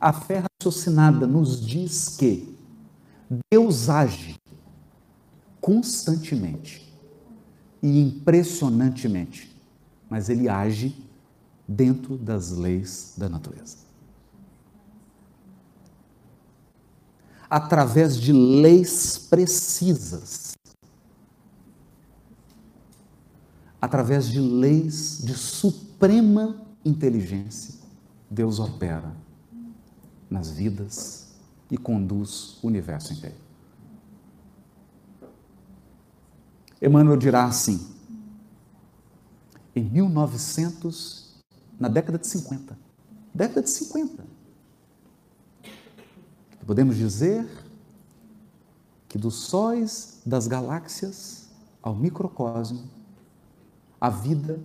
[0.00, 2.56] A fé raciocinada nos diz que
[3.52, 4.40] Deus age
[5.60, 6.90] constantemente
[7.82, 9.54] e impressionantemente,
[10.08, 10.96] mas ele age
[11.68, 13.76] dentro das leis da natureza.
[17.48, 20.50] Através de leis precisas
[23.80, 27.74] através de leis de suprema inteligência,
[28.30, 29.14] Deus opera
[30.30, 31.28] nas vidas
[31.70, 33.36] e conduz o universo inteiro.
[36.80, 37.86] Emmanuel dirá assim:
[39.74, 41.34] em 1900,
[41.78, 42.78] na década de 50,
[43.34, 44.24] década de 50,
[46.66, 47.46] podemos dizer
[49.08, 51.48] que dos sóis das galáxias
[51.82, 52.88] ao microcosmo
[54.00, 54.60] a vida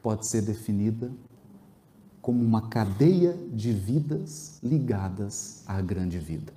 [0.00, 1.12] pode ser definida
[2.22, 6.52] como uma cadeia de vidas ligadas à grande vida.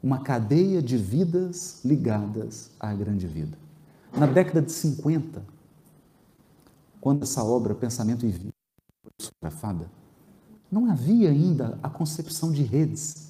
[0.00, 3.58] Uma cadeia de vidas ligadas à grande vida.
[4.16, 5.42] Na década de 50,
[7.00, 8.54] quando essa obra Pensamento e Vida
[9.02, 9.90] foi fotografada,
[10.70, 13.28] não havia ainda a concepção de redes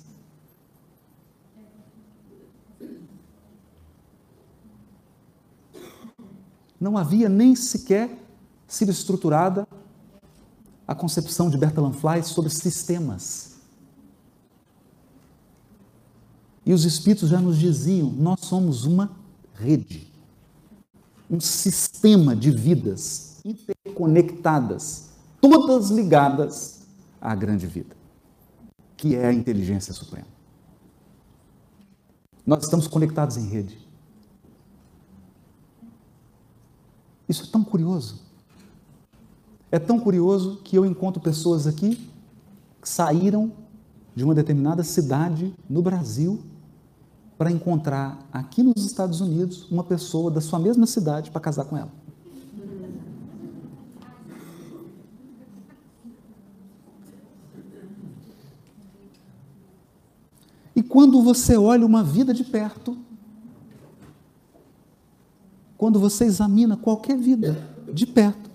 [6.81, 8.28] não havia nem sequer
[8.69, 9.67] sido estruturada
[10.87, 13.57] a concepção de Bertalan Fly sobre sistemas.
[16.65, 19.11] E os espíritos já nos diziam: nós somos uma
[19.55, 20.13] rede,
[21.29, 25.11] um sistema de vidas interconectadas,
[25.41, 26.87] todas ligadas
[27.21, 27.97] à grande vida.
[28.99, 30.27] que é a inteligência suprema.
[32.45, 33.79] Nós estamos conectados em rede.
[37.29, 38.28] Isso é tão curioso.
[39.71, 41.97] É tão curioso que eu encontro pessoas aqui
[42.81, 43.53] que saíram
[44.15, 46.41] de uma determinada cidade no Brasil
[47.37, 51.77] para encontrar aqui nos Estados Unidos uma pessoa da sua mesma cidade para casar com
[51.77, 51.93] ela.
[60.75, 62.97] E quando você olha uma vida de perto,
[65.77, 68.48] quando você examina qualquer vida de perto,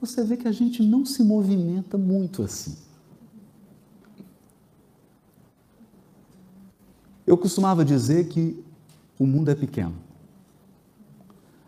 [0.00, 2.76] você vê que a gente não se movimenta muito assim.
[7.26, 8.64] Eu costumava dizer que
[9.18, 9.94] o mundo é pequeno.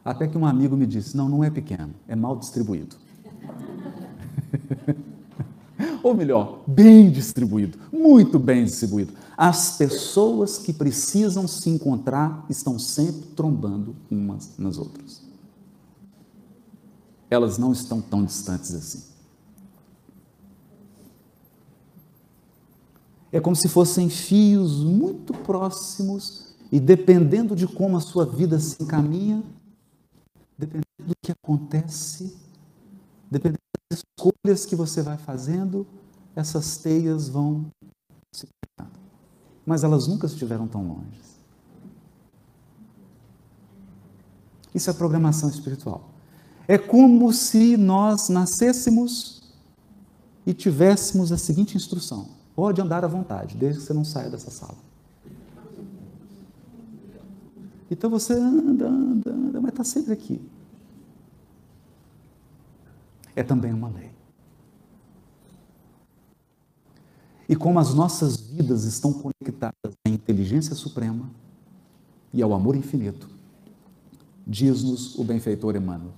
[0.05, 2.97] Até que um amigo me disse: não, não é pequeno, é mal distribuído.
[6.03, 9.13] Ou melhor, bem distribuído, muito bem distribuído.
[9.37, 15.30] As pessoas que precisam se encontrar estão sempre trombando umas nas outras.
[17.31, 19.11] Elas não estão tão distantes assim.
[23.33, 28.83] É como se fossem fios muito próximos e dependendo de como a sua vida se
[28.83, 29.43] encaminha,
[30.59, 32.37] dependendo do que acontece,
[33.31, 33.61] dependendo
[33.91, 35.87] das escolhas que você vai fazendo,
[36.35, 37.67] essas teias vão
[38.35, 38.99] se pegando.
[39.65, 41.21] Mas elas nunca estiveram tão longe.
[44.75, 46.10] Isso é programação espiritual.
[46.71, 49.43] É como se nós nascêssemos
[50.47, 54.53] e tivéssemos a seguinte instrução: Pode andar à vontade, desde que você não saia dessa
[54.53, 54.79] sala.
[57.91, 60.41] Então você anda, anda, anda, mas está sempre aqui.
[63.35, 64.13] É também uma lei.
[67.49, 71.29] E como as nossas vidas estão conectadas à inteligência suprema
[72.33, 73.29] e ao amor infinito,
[74.47, 76.15] diz-nos o benfeitor Emmanuel,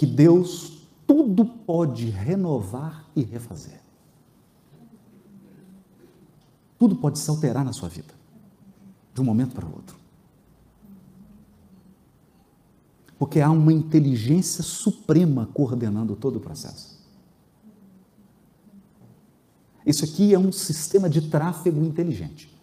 [0.00, 3.82] que Deus tudo pode renovar e refazer.
[6.78, 8.14] Tudo pode se alterar na sua vida,
[9.12, 9.98] de um momento para o outro.
[13.18, 16.98] Porque há uma inteligência suprema coordenando todo o processo.
[19.84, 22.58] Isso aqui é um sistema de tráfego inteligente.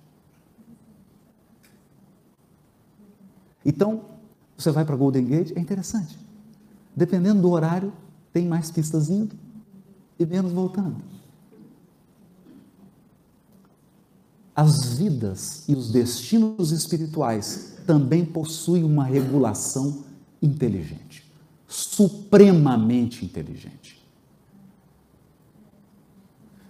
[3.64, 4.06] Então,
[4.58, 6.26] você vai para Golden Gate, é interessante.
[6.98, 7.94] Dependendo do horário,
[8.34, 9.36] tem mais pistas indo
[10.18, 10.96] e menos voltando.
[14.56, 20.06] As vidas e os destinos espirituais também possuem uma regulação
[20.42, 21.24] inteligente,
[21.68, 24.04] supremamente inteligente.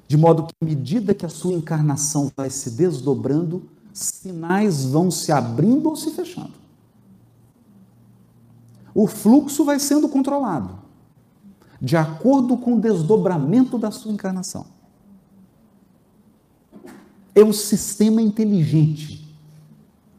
[0.10, 3.64] De modo que, à medida que a sua encarnação vai se desdobrando,
[3.94, 6.67] sinais vão se abrindo ou se fechando.
[8.98, 10.80] O fluxo vai sendo controlado,
[11.80, 14.66] de acordo com o desdobramento da sua encarnação
[17.38, 19.24] é um sistema inteligente.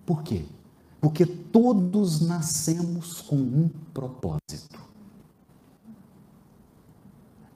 [0.06, 0.44] Por quê?
[1.00, 4.78] Porque todos nascemos com um propósito.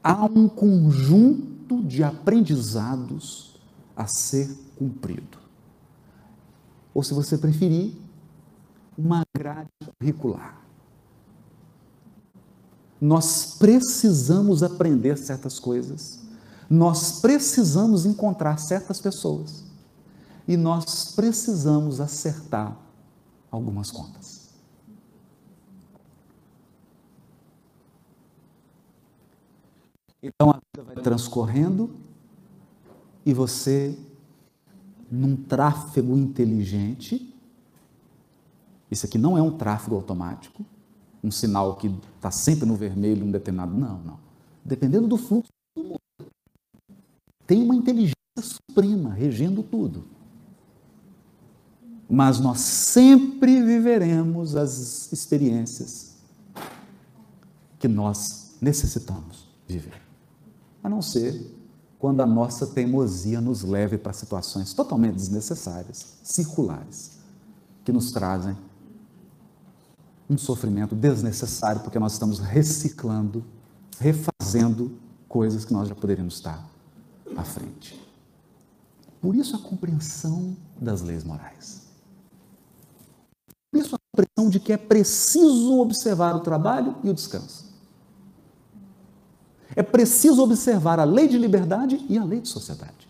[0.03, 3.55] Há um conjunto de aprendizados
[3.95, 5.39] a ser cumprido.
[6.93, 7.95] Ou, se você preferir,
[8.99, 9.71] uma grade
[10.01, 10.62] curricular.
[13.03, 16.23] Nós precisamos aprender certas coisas
[16.73, 19.63] nós precisamos encontrar certas pessoas
[20.49, 22.75] e nós precisamos acertar
[23.51, 24.49] algumas contas.
[30.23, 31.95] Então a vida vai transcorrendo
[33.27, 33.99] e você,
[35.11, 37.37] num tráfego inteligente,
[38.91, 40.65] isso aqui não é um tráfego automático,
[41.23, 43.73] um sinal que está sempre no vermelho, um determinado.
[43.73, 44.19] Não, não.
[44.65, 46.01] Dependendo do fluxo do mundo
[47.47, 50.05] tem uma inteligência suprema regendo tudo.
[52.09, 56.17] Mas nós sempre viveremos as experiências
[57.79, 60.01] que nós necessitamos viver.
[60.83, 61.55] A não ser
[61.99, 67.19] quando a nossa teimosia nos leve para situações totalmente desnecessárias, circulares,
[67.85, 68.57] que nos trazem
[70.33, 73.45] um sofrimento desnecessário, porque nós estamos reciclando,
[73.99, 76.67] refazendo coisas que nós já poderíamos estar
[77.37, 78.01] à frente.
[79.21, 81.83] Por isso a compreensão das leis morais.
[83.71, 87.71] Por isso a compreensão de que é preciso observar o trabalho e o descanso.
[89.75, 93.09] É preciso observar a lei de liberdade e a lei de sociedade.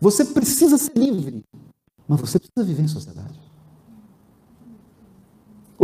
[0.00, 1.44] Você precisa ser livre,
[2.06, 3.45] mas você precisa viver em sociedade.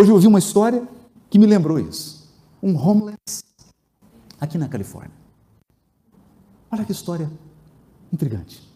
[0.03, 0.89] Hoje eu ouvi uma história
[1.31, 2.29] que me lembrou isso.
[2.61, 3.45] Um homeless
[4.41, 5.13] aqui na Califórnia.
[6.73, 7.31] Olha que história
[8.13, 8.69] intrigante.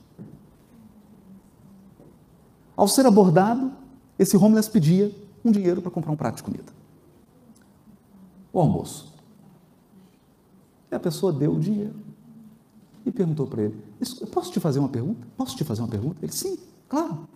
[2.77, 3.73] Ao ser abordado,
[4.17, 5.13] esse homeless pedia
[5.45, 6.73] um dinheiro para comprar um prato de comida.
[8.53, 9.13] O almoço.
[10.93, 11.97] E a pessoa deu o dinheiro
[13.05, 13.83] e perguntou para ele:
[14.33, 15.27] Posso te fazer uma pergunta?
[15.37, 16.25] Posso te fazer uma pergunta?
[16.25, 16.57] Ele: Sim,
[16.89, 17.29] claro.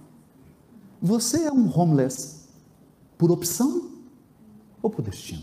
[1.03, 2.40] Você é um homeless
[3.21, 4.01] por opção
[4.81, 5.43] ou por destino?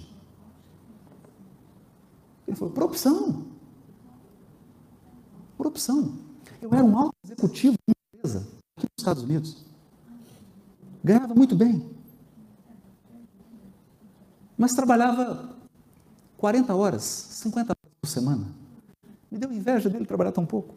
[2.47, 3.45] Ele falou: Por opção.
[5.55, 6.17] Por opção.
[6.59, 8.39] Eu era um alto executivo de uma empresa
[8.75, 9.63] aqui nos Estados Unidos.
[11.03, 11.87] Ganhava muito bem.
[14.57, 15.55] Mas trabalhava
[16.35, 18.47] 40 horas, 50 horas por semana.
[19.29, 20.73] Me deu inveja dele trabalhar tão pouco.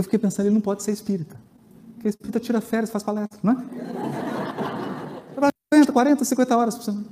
[0.00, 1.36] Eu fiquei pensando, ele não pode ser espírita.
[1.94, 3.56] Porque espírita tira férias, faz palestra, não é?
[5.34, 7.04] Trabalha 40, 40, 50 horas por semana.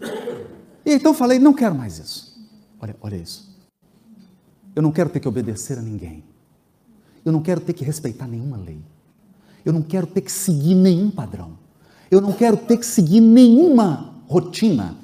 [0.86, 2.34] E então falei, não quero mais isso.
[2.80, 3.54] Olha, olha isso.
[4.74, 6.24] Eu não quero ter que obedecer a ninguém.
[7.26, 8.80] Eu não quero ter que respeitar nenhuma lei.
[9.66, 11.58] Eu não quero ter que seguir nenhum padrão.
[12.10, 14.96] Eu não quero ter que seguir nenhuma rotina.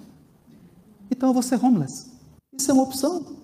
[1.11, 2.07] Então eu vou ser homeless.
[2.59, 3.37] Isso é uma opção.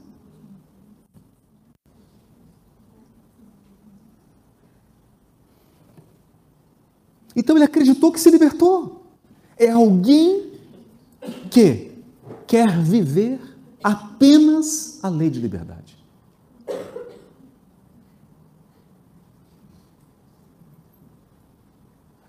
[7.34, 9.02] Então ele acreditou que se libertou.
[9.56, 10.52] É alguém
[11.50, 11.92] que
[12.46, 13.40] quer viver
[13.82, 15.98] apenas a lei de liberdade.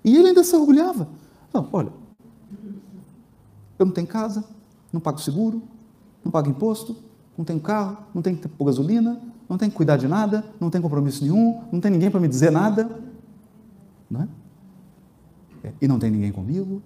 [0.03, 1.07] E ele ainda se orgulhava.
[1.53, 1.91] Não, olha,
[3.77, 4.43] eu não tenho casa,
[4.91, 5.61] não pago seguro,
[6.23, 6.95] não pago imposto,
[7.37, 11.23] não tenho carro, não tenho gasolina, não tenho que cuidar de nada, não tenho compromisso
[11.23, 12.99] nenhum, não tem ninguém para me dizer nada.
[14.09, 14.27] Não é?
[15.81, 16.81] E não tem ninguém comigo.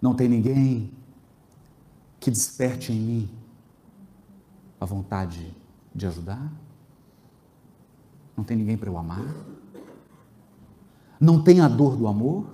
[0.00, 0.92] Não tem ninguém
[2.20, 3.30] que desperte em mim
[4.80, 5.56] a vontade
[5.94, 6.52] de ajudar.
[8.36, 9.24] Não tem ninguém para eu amar?
[11.20, 12.46] Não tem a dor do amor?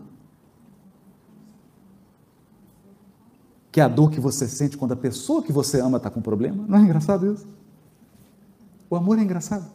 [3.73, 6.21] Que é a dor que você sente quando a pessoa que você ama está com
[6.21, 6.65] problema?
[6.69, 7.47] Não é engraçado isso?
[8.89, 9.71] O amor é engraçado.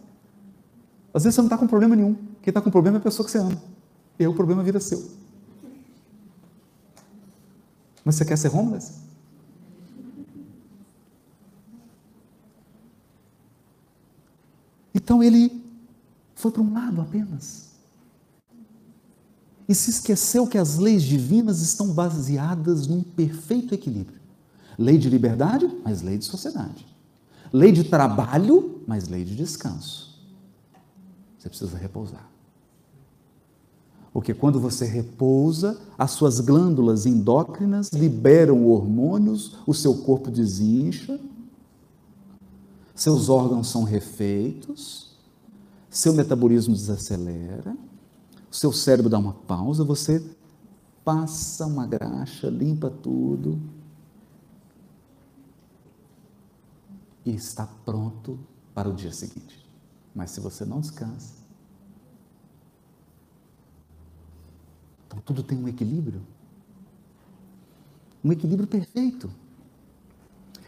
[1.14, 2.16] Às vezes você não está com problema nenhum.
[2.46, 3.60] Quem está com problema é a pessoa que você ama.
[4.20, 5.04] E aí o problema vira seu.
[8.04, 8.94] Mas você quer ser homeless?
[14.94, 15.60] Então ele
[16.36, 17.72] foi para um lado apenas.
[19.68, 24.22] E se esqueceu que as leis divinas estão baseadas num perfeito equilíbrio.
[24.78, 26.86] Lei de liberdade, mas lei de sociedade.
[27.52, 30.24] Lei de trabalho, mas lei de descanso.
[31.40, 32.35] Você precisa repousar.
[34.16, 41.20] Porque quando você repousa, as suas glândulas endócrinas liberam hormônios, o seu corpo desincha,
[42.96, 45.18] seus órgãos são refeitos,
[45.90, 47.76] seu metabolismo desacelera,
[48.50, 50.26] o seu cérebro dá uma pausa, você
[51.04, 53.60] passa uma graxa, limpa tudo
[57.26, 58.40] e está pronto
[58.74, 59.70] para o dia seguinte.
[60.16, 61.35] Mas se você não descansa,
[65.08, 66.22] então tudo tem um equilíbrio.
[68.24, 69.30] Um equilíbrio perfeito.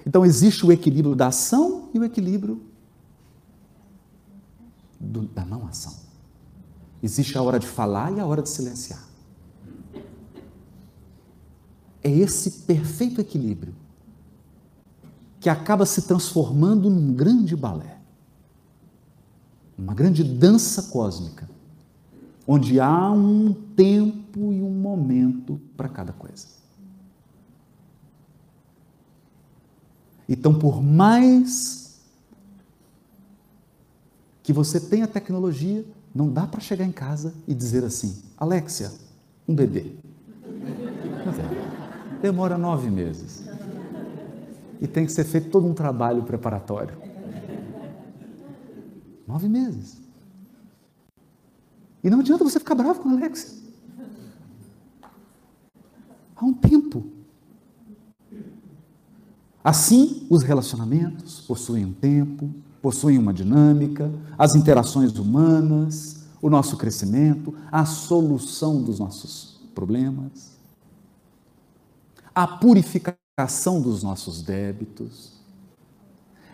[0.05, 2.61] Então existe o equilíbrio da ação e o equilíbrio
[4.99, 5.93] do, da não ação.
[7.01, 9.05] Existe a hora de falar e a hora de silenciar.
[12.03, 13.75] É esse perfeito equilíbrio
[15.39, 17.99] que acaba se transformando num grande balé,
[19.77, 21.49] uma grande dança cósmica,
[22.47, 26.47] onde há um tempo e um momento para cada coisa.
[30.29, 32.01] Então, por mais
[34.41, 35.85] que você tem a tecnologia,
[36.15, 38.91] não dá para chegar em casa e dizer assim: Alexia,
[39.47, 39.95] um bebê.
[42.21, 43.45] Demora nove meses.
[44.79, 46.97] E tem que ser feito todo um trabalho preparatório.
[49.27, 50.07] Nove meses.
[52.08, 53.49] E não adianta você ficar bravo com a Alexia.
[56.38, 57.03] Há um tempo.
[59.62, 62.49] Assim, os relacionamentos possuem um tempo,
[62.82, 70.55] possuem uma dinâmica, as interações humanas, o nosso crescimento, a solução dos nossos problemas.
[72.34, 75.34] a purificação dos nossos débitos.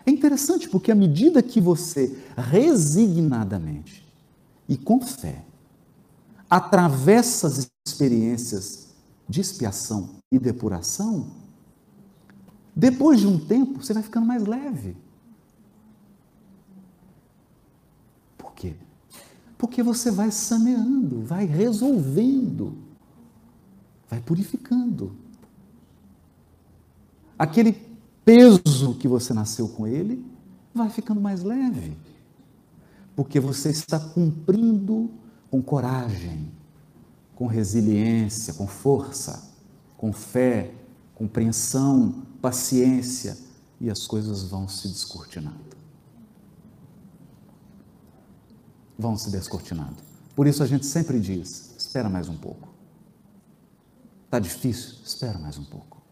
[0.04, 4.03] É interessante porque à medida que você resignadamente
[4.68, 5.44] e com fé
[6.48, 8.94] atravessa as experiências
[9.28, 11.30] de expiação e depuração,
[12.74, 14.96] depois de um tempo você vai ficando mais leve.
[18.36, 18.74] Por quê?
[19.56, 22.76] Porque você vai saneando, vai resolvendo,
[24.08, 25.16] vai purificando.
[27.38, 27.72] Aquele
[28.24, 30.24] peso que você nasceu com ele
[30.74, 31.96] vai ficando mais leve.
[33.14, 35.10] Porque você está cumprindo
[35.50, 36.52] com coragem,
[37.34, 39.52] com resiliência, com força,
[39.96, 40.74] com fé,
[41.14, 43.38] compreensão, paciência,
[43.80, 45.74] e as coisas vão se descortinando.
[48.98, 49.96] vão se descortinando.
[50.34, 52.68] Por isso a gente sempre diz: espera mais um pouco.
[54.24, 54.96] Está difícil?
[55.04, 56.02] Espera mais um pouco.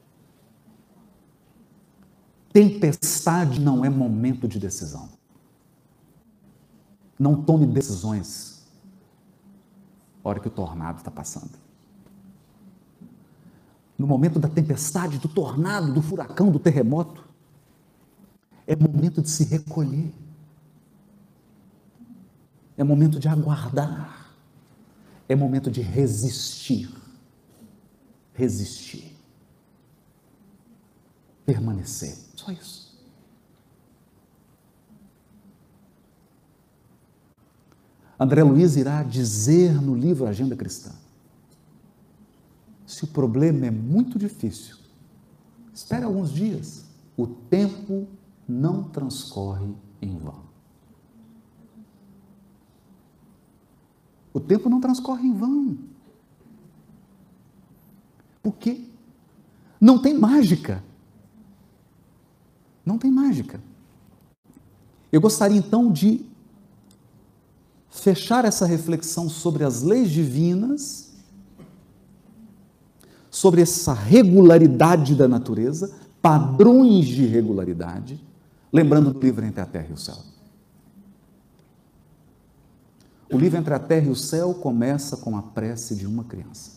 [2.52, 5.08] Tempestade não é momento de decisão.
[7.22, 8.64] Não tome decisões
[10.24, 11.52] na hora que o tornado está passando.
[13.96, 17.22] No momento da tempestade, do tornado, do furacão, do terremoto,
[18.66, 20.12] é momento de se recolher.
[22.76, 24.34] É momento de aguardar.
[25.28, 26.92] É momento de resistir.
[28.34, 29.16] Resistir.
[31.46, 32.18] Permanecer.
[32.34, 32.81] Só isso.
[38.22, 40.92] André Luiz irá dizer no livro Agenda Cristã:
[42.86, 44.76] se o problema é muito difícil,
[45.74, 46.84] espere alguns dias,
[47.16, 48.06] o tempo
[48.48, 50.40] não transcorre em vão.
[54.32, 55.76] O tempo não transcorre em vão.
[58.40, 58.84] Por quê?
[59.80, 60.80] Não tem mágica.
[62.86, 63.60] Não tem mágica.
[65.10, 66.31] Eu gostaria então de
[67.92, 71.12] fechar essa reflexão sobre as leis divinas,
[73.30, 78.18] sobre essa regularidade da natureza, padrões de regularidade,
[78.72, 80.16] lembrando do livro Entre a Terra e o Céu.
[83.30, 86.72] O livro Entre a Terra e o Céu começa com a prece de uma criança.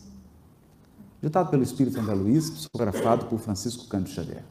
[1.22, 4.44] Ditado pelo Espírito André Luiz, psicografado por Francisco Cândido Xavier.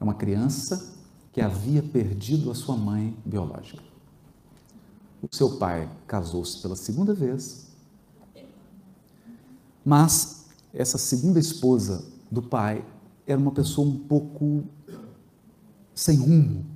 [0.00, 0.90] É uma criança
[1.32, 3.91] que havia perdido a sua mãe biológica.
[5.22, 7.68] O seu pai casou-se pela segunda vez,
[9.84, 12.84] mas essa segunda esposa do pai
[13.24, 14.64] era uma pessoa um pouco
[15.94, 16.66] sem rumo,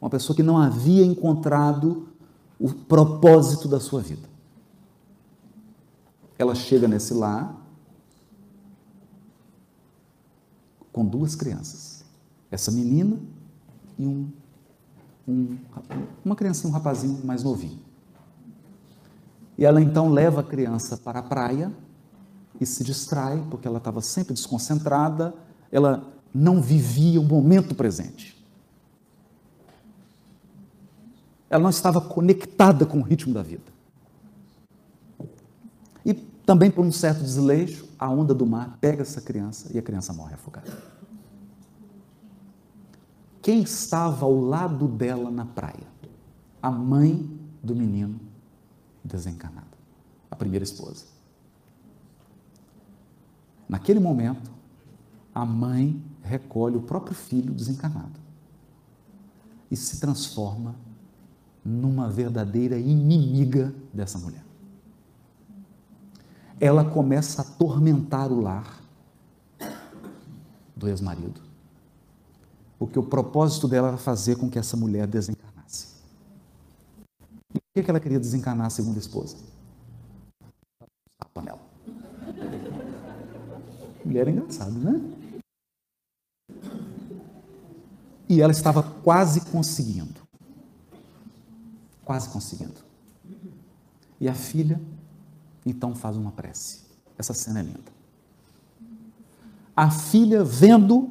[0.00, 2.08] uma pessoa que não havia encontrado
[2.60, 4.28] o propósito da sua vida.
[6.38, 7.56] Ela chega nesse lar
[10.92, 12.04] com duas crianças.
[12.50, 13.18] Essa menina
[13.98, 14.30] e um,
[15.26, 15.56] um
[16.24, 17.80] uma criança, um rapazinho mais novinho.
[19.56, 21.72] E ela então leva a criança para a praia
[22.60, 25.34] e se distrai, porque ela estava sempre desconcentrada,
[25.70, 26.04] ela
[26.34, 28.36] não vivia o momento presente.
[31.48, 33.72] Ela não estava conectada com o ritmo da vida.
[36.04, 39.82] E também por um certo desleixo, a onda do mar pega essa criança e a
[39.82, 40.95] criança morre afogada.
[43.46, 45.86] Quem estava ao lado dela na praia?
[46.60, 47.30] A mãe
[47.62, 48.18] do menino
[49.04, 49.68] desencarnado,
[50.28, 51.04] a primeira esposa.
[53.68, 54.50] Naquele momento,
[55.32, 58.18] a mãe recolhe o próprio filho desencarnado
[59.70, 60.74] e se transforma
[61.64, 64.44] numa verdadeira inimiga dessa mulher.
[66.58, 68.80] Ela começa a atormentar o lar
[70.74, 71.45] do ex-marido,
[72.78, 75.88] porque o propósito dela era fazer com que essa mulher desencarnasse.
[77.54, 79.36] E por que ela queria desencarnar a segunda esposa?
[81.20, 81.60] A panela.
[84.04, 85.00] Mulher engraçada, né?
[88.28, 90.26] E ela estava quase conseguindo
[92.06, 92.86] quase conseguindo.
[94.18, 94.80] E a filha
[95.66, 96.82] então faz uma prece.
[97.18, 97.96] Essa cena é linda.
[99.74, 101.10] A filha, vendo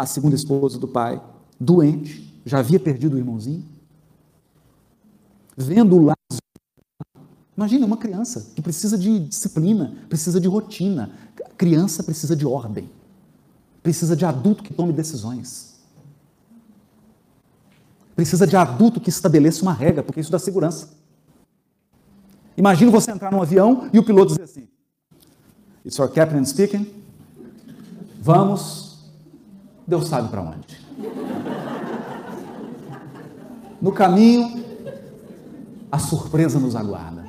[0.00, 1.20] a segunda esposa do pai,
[1.58, 3.64] doente, já havia perdido o irmãozinho,
[5.54, 6.16] vendo o Lázaro.
[7.54, 11.10] Imagina uma criança que precisa de disciplina, precisa de rotina.
[11.58, 12.88] criança precisa de ordem,
[13.82, 15.78] precisa de adulto que tome decisões.
[18.16, 20.88] Precisa de adulto que estabeleça uma regra, porque isso dá segurança.
[22.56, 24.68] Imagina você entrar num avião e o piloto dizer assim:
[25.84, 26.90] It's your captain speaking.
[28.22, 28.89] Vamos.
[29.90, 30.80] Deus sabe para onde.
[33.82, 34.64] No caminho,
[35.90, 37.24] a surpresa nos aguarda.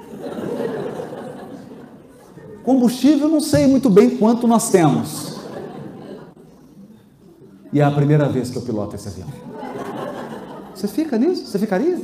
[2.63, 5.39] Combustível, não sei muito bem quanto nós temos.
[7.73, 9.27] E é a primeira vez que eu piloto esse avião.
[10.75, 11.47] Você fica nisso?
[11.47, 11.99] Você ficaria?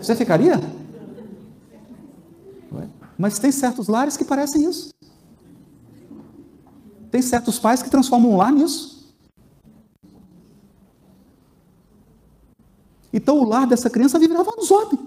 [0.00, 0.60] Você ficaria?
[3.18, 4.94] Mas tem certos lares que parecem isso.
[7.10, 8.95] Tem certos pais que transformam um lar nisso.
[13.16, 14.98] Então o lar dessa criança virava um zob.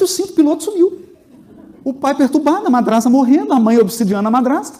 [0.00, 1.04] O cinto piloto sumiu.
[1.84, 4.78] O pai perturbado, a madrasta morrendo, a mãe obsidiando a madrasta.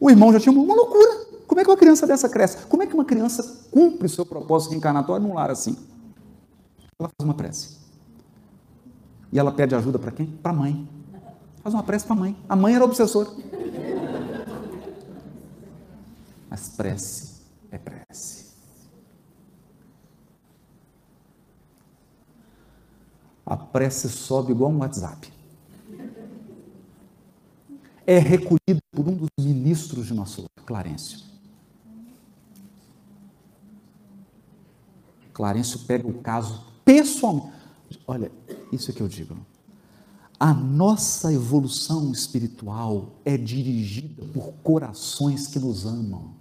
[0.00, 1.26] O irmão já tinha uma loucura.
[1.46, 2.66] Como é que uma criança dessa cresce?
[2.66, 5.76] Como é que uma criança cumpre o seu propósito reencarnatório num lar assim?
[6.98, 7.76] Ela faz uma prece.
[9.30, 10.26] E ela pede ajuda para quem?
[10.26, 10.88] Para a mãe.
[11.62, 12.36] Faz uma prece para a mãe.
[12.48, 13.30] A mãe era obsessora.
[16.50, 17.36] Mas prece
[17.70, 18.45] é prece.
[23.46, 25.32] A prece sobe igual um WhatsApp.
[28.04, 31.20] É recolhida por um dos ministros de nosso lar, Clarencio.
[35.32, 37.52] Clarencio pega o caso pessoalmente.
[38.06, 38.32] Olha,
[38.72, 39.36] isso é que eu digo.
[40.38, 46.34] A nossa evolução espiritual é dirigida por corações que nos amam.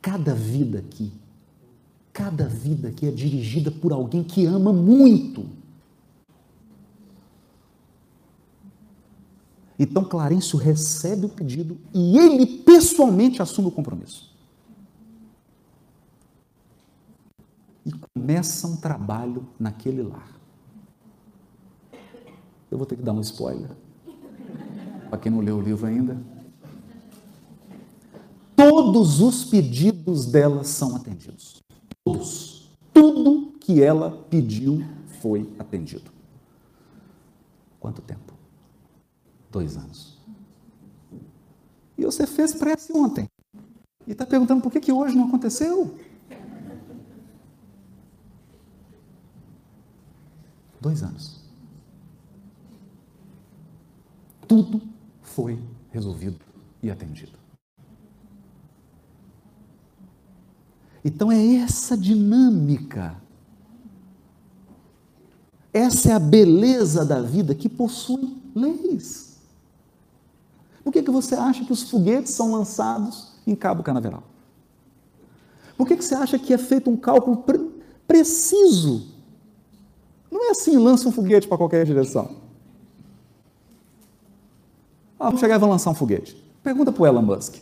[0.00, 1.12] Cada vida aqui,
[2.18, 5.46] cada vida aqui é dirigida por alguém que ama muito.
[9.78, 14.36] Então Clarencio recebe o pedido e ele pessoalmente assume o compromisso.
[17.86, 20.36] E começa um trabalho naquele lar.
[22.68, 23.70] Eu vou ter que dar um spoiler.
[25.08, 26.20] Para quem não leu o livro ainda.
[28.56, 31.67] Todos os pedidos dela são atendidos.
[32.12, 32.68] Todos.
[32.92, 34.82] Tudo que ela pediu
[35.20, 36.10] foi atendido.
[37.78, 38.32] Quanto tempo?
[39.50, 40.18] Dois anos.
[41.96, 43.28] E você fez prece ontem.
[44.06, 45.98] E está perguntando por que, que hoje não aconteceu?
[50.80, 51.44] Dois anos.
[54.46, 54.80] Tudo
[55.20, 56.40] foi resolvido
[56.82, 57.37] e atendido.
[61.08, 63.16] Então é essa dinâmica,
[65.72, 69.38] essa é a beleza da vida que possui leis.
[70.84, 74.22] Por que, que você acha que os foguetes são lançados em Cabo Canaveral?
[75.78, 77.58] Por que, que você acha que é feito um cálculo pre
[78.06, 79.06] preciso?
[80.30, 82.36] Não é assim, lança um foguete para qualquer direção.
[85.18, 86.36] Ah, vamos chegar e vamos lançar um foguete.
[86.62, 87.54] Pergunta para o Elon Musk.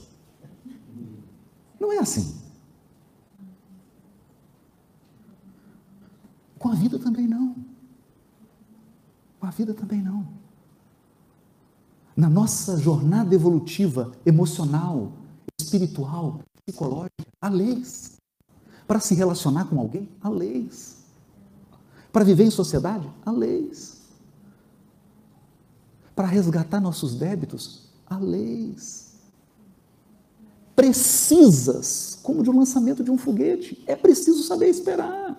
[1.79, 2.46] Não é assim.
[6.59, 7.55] Com a vida também não.
[9.39, 10.27] Com a vida também não.
[12.17, 15.13] Na nossa jornada evolutiva, emocional,
[15.61, 18.17] espiritual, psicológica, há leis.
[18.87, 21.05] Para se relacionar com alguém, há leis.
[22.13, 23.97] Para viver em sociedade, há leis
[26.17, 27.83] para resgatar nossos débitos?
[28.07, 29.13] Há leis.
[30.75, 35.37] Precisas, como de um lançamento de um foguete, é preciso saber esperar.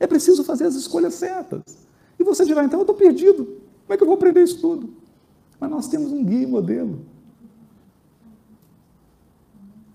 [0.00, 1.62] É preciso fazer as escolhas certas.
[2.18, 3.44] E você dirá, então eu estou perdido.
[3.44, 4.94] Como é que eu vou aprender isso tudo?
[5.60, 7.04] Mas nós temos um guia e modelo.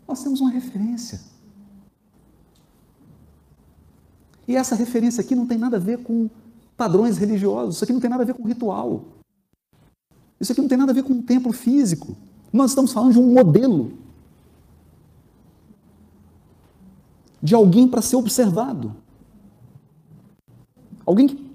[0.08, 1.20] Nós temos uma referência.
[4.48, 6.30] E essa referência aqui não tem nada a ver com
[6.78, 9.06] padrões religiosos, isso aqui não tem nada a ver com ritual.
[10.40, 12.16] Isso aqui não tem nada a ver com um templo físico.
[12.54, 13.94] Nós estamos falando de um modelo.
[17.42, 18.96] De alguém para ser observado.
[21.06, 21.52] Alguém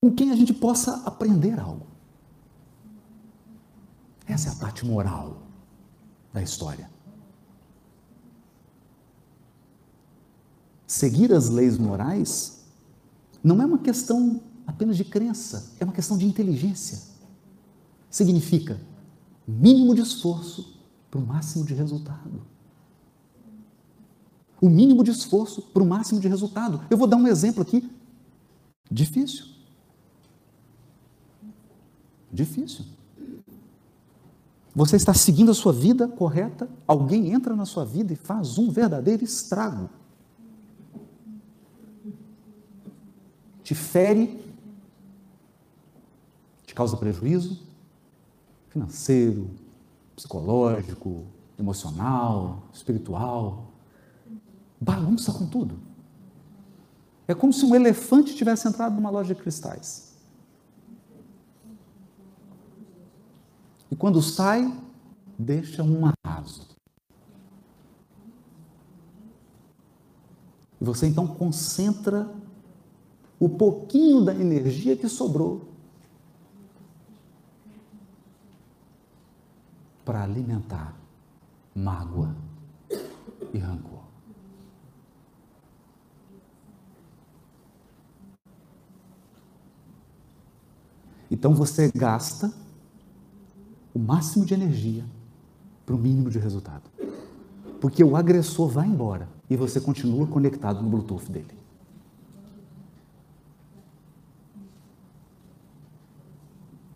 [0.00, 1.86] com quem a gente possa aprender algo.
[4.26, 5.42] Essa é a parte moral
[6.32, 6.90] da história.
[10.86, 12.64] Seguir as leis morais
[13.42, 17.12] não é uma questão apenas de crença, é uma questão de inteligência
[18.12, 18.78] significa
[19.48, 20.78] mínimo de esforço
[21.10, 22.42] para o máximo de resultado.
[24.60, 26.82] O mínimo de esforço para o máximo de resultado.
[26.88, 27.90] Eu vou dar um exemplo aqui.
[28.92, 29.46] Difícil.
[32.30, 32.84] Difícil.
[34.74, 38.70] Você está seguindo a sua vida correta, alguém entra na sua vida e faz um
[38.70, 39.90] verdadeiro estrago.
[43.62, 44.42] Te fere
[46.72, 47.60] te causa prejuízo
[48.70, 49.50] financeiro,
[50.16, 51.26] psicológico,
[51.58, 53.70] emocional, espiritual.
[54.80, 55.91] Bagunça com tudo.
[57.26, 60.12] É como se um elefante tivesse entrado numa loja de cristais.
[63.90, 64.72] E quando sai,
[65.38, 66.66] deixa um arraso.
[70.80, 72.28] E você então concentra
[73.38, 75.68] o pouquinho da energia que sobrou
[80.04, 80.96] para alimentar
[81.74, 82.34] mágoa
[83.52, 83.91] e rancor.
[91.32, 92.52] Então você gasta
[93.94, 95.02] o máximo de energia
[95.86, 96.90] para o mínimo de resultado.
[97.80, 101.56] Porque o agressor vai embora e você continua conectado no Bluetooth dele.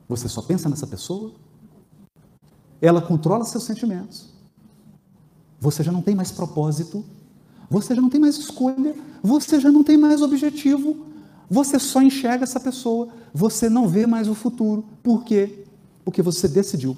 [0.07, 1.33] Você só pensa nessa pessoa,
[2.79, 4.35] ela controla seus sentimentos.
[5.59, 7.03] Você já não tem mais propósito,
[7.71, 11.06] você já não tem mais escolha, você já não tem mais objetivo,
[11.49, 14.85] você só enxerga essa pessoa, você não vê mais o futuro.
[15.03, 15.65] Por quê?
[16.05, 16.97] Porque você decidiu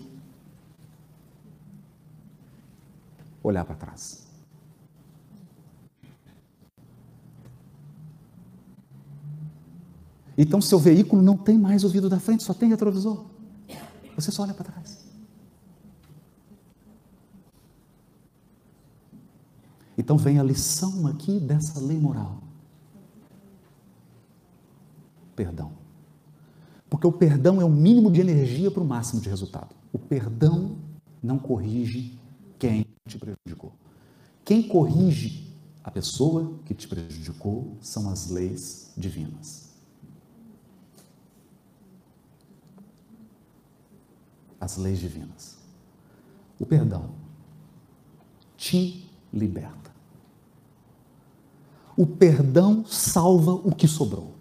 [3.43, 4.27] olhar para trás.
[10.37, 13.25] Então, seu veículo não tem mais o vidro da frente, só tem retrovisor.
[14.15, 15.09] Você só olha para trás.
[19.99, 22.48] Então vem a lição aqui dessa lei moral.
[25.39, 25.71] Perdão.
[26.91, 29.73] Porque o perdão é o mínimo de energia para o máximo de resultado.
[29.93, 30.77] O perdão
[31.23, 32.19] não corrige
[32.59, 33.73] quem te prejudicou.
[34.45, 39.69] Quem corrige a pessoa que te prejudicou são as leis divinas.
[44.61, 45.57] As leis divinas.
[46.59, 47.11] O perdão
[48.57, 49.93] te liberta.
[51.97, 54.38] O perdão salva o que sobrou.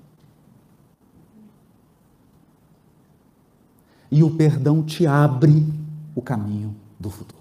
[4.12, 5.66] E o perdão te abre
[6.16, 7.38] o caminho do futuro.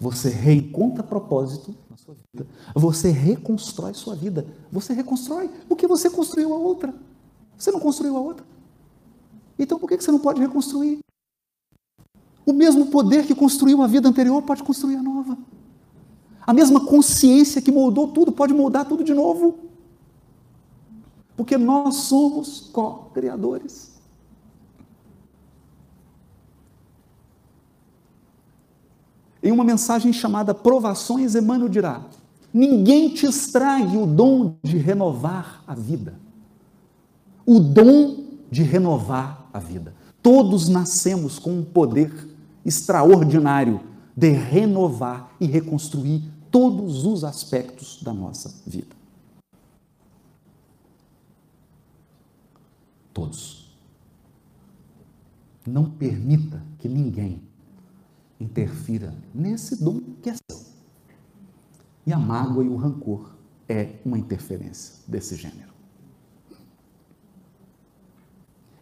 [0.00, 2.46] Você reencontra propósito na sua vida.
[2.74, 4.46] Você reconstrói sua vida.
[4.70, 6.94] Você reconstrói porque você construiu a outra.
[7.56, 8.44] Você não construiu a outra.
[9.58, 10.98] Então por que você não pode reconstruir?
[12.44, 15.38] O mesmo poder que construiu a vida anterior pode construir a nova.
[16.46, 19.63] A mesma consciência que moldou tudo pode moldar tudo de novo.
[21.36, 23.94] Porque nós somos co-criadores.
[29.42, 32.02] Em uma mensagem chamada Provações, Emmanuel dirá:
[32.52, 36.14] Ninguém te estrague o dom de renovar a vida.
[37.44, 39.94] O dom de renovar a vida.
[40.22, 42.10] Todos nascemos com um poder
[42.64, 43.80] extraordinário
[44.16, 49.03] de renovar e reconstruir todos os aspectos da nossa vida.
[53.14, 53.74] Todos.
[55.66, 57.40] Não permita que ninguém
[58.38, 60.60] interfira nesse dom que é seu.
[62.06, 63.30] E a mágoa e o rancor
[63.66, 65.72] é uma interferência desse gênero.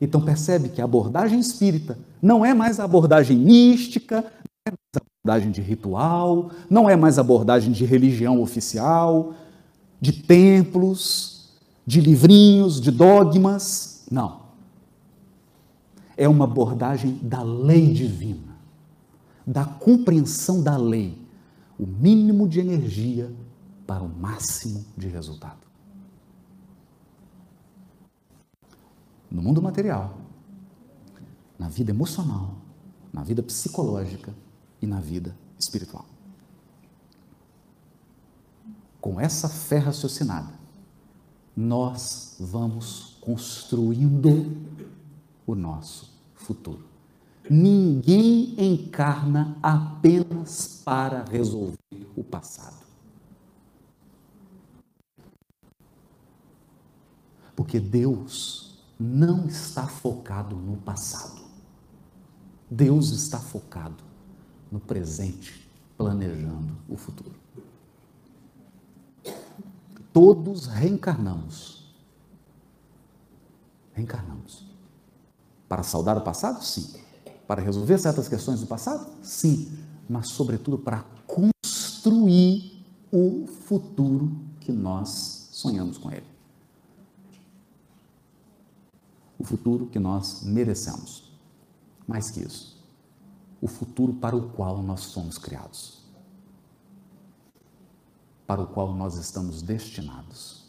[0.01, 4.97] Então percebe que a abordagem espírita não é mais a abordagem mística, não é mais
[4.97, 9.35] a abordagem de ritual, não é mais a abordagem de religião oficial,
[10.01, 11.53] de templos,
[11.87, 14.01] de livrinhos, de dogmas.
[14.13, 14.43] Não.
[16.17, 18.57] É uma abordagem da lei divina,
[19.47, 21.19] da compreensão da lei,
[21.79, 23.35] o mínimo de energia
[23.87, 25.73] para o máximo de resultado.
[29.33, 30.19] no mundo material,
[31.59, 32.55] na vida emocional,
[33.11, 34.35] na vida psicológica
[34.81, 36.05] e na vida espiritual.
[39.01, 40.53] Com essa fé raciocinada,
[41.57, 44.53] nós vamos construindo
[45.47, 46.85] o nosso futuro.
[47.49, 51.79] Ninguém encarna apenas para resolver
[52.16, 52.83] o passado.
[57.55, 61.43] Porque Deus não está focado no passado.
[62.68, 64.03] Deus está focado
[64.70, 67.35] no presente, planejando o futuro.
[70.12, 71.82] Todos reencarnamos.
[73.93, 74.66] Reencarnamos.
[75.68, 76.62] Para saudar o passado?
[76.62, 77.01] Sim.
[77.47, 79.07] Para resolver certas questões do passado?
[79.22, 79.78] Sim.
[80.09, 86.32] Mas, sobretudo, para construir o futuro que nós sonhamos com ele.
[89.43, 91.24] o futuro que nós merecemos.
[92.07, 92.80] Mais que isso,
[93.61, 95.99] o futuro para o qual nós somos criados,
[98.47, 100.62] para o qual nós estamos destinados.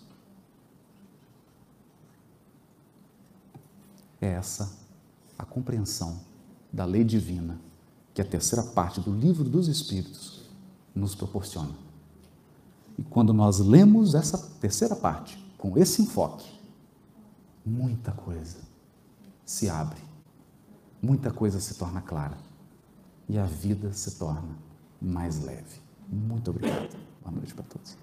[4.24, 4.72] É essa
[5.38, 6.22] a compreensão
[6.72, 7.60] da lei divina
[8.14, 10.50] que a terceira parte do livro dos Espíritos
[10.96, 11.74] nos proporciona.
[12.98, 16.50] E quando nós lemos essa terceira parte com esse enfoque,
[17.66, 18.60] muita coisa
[19.46, 20.00] se abre,
[21.02, 22.38] muita coisa se torna clara
[23.28, 24.58] e a vida se torna
[25.02, 25.82] mais leve.
[26.08, 26.96] Muito obrigado.
[27.22, 28.03] Boa noite para todos.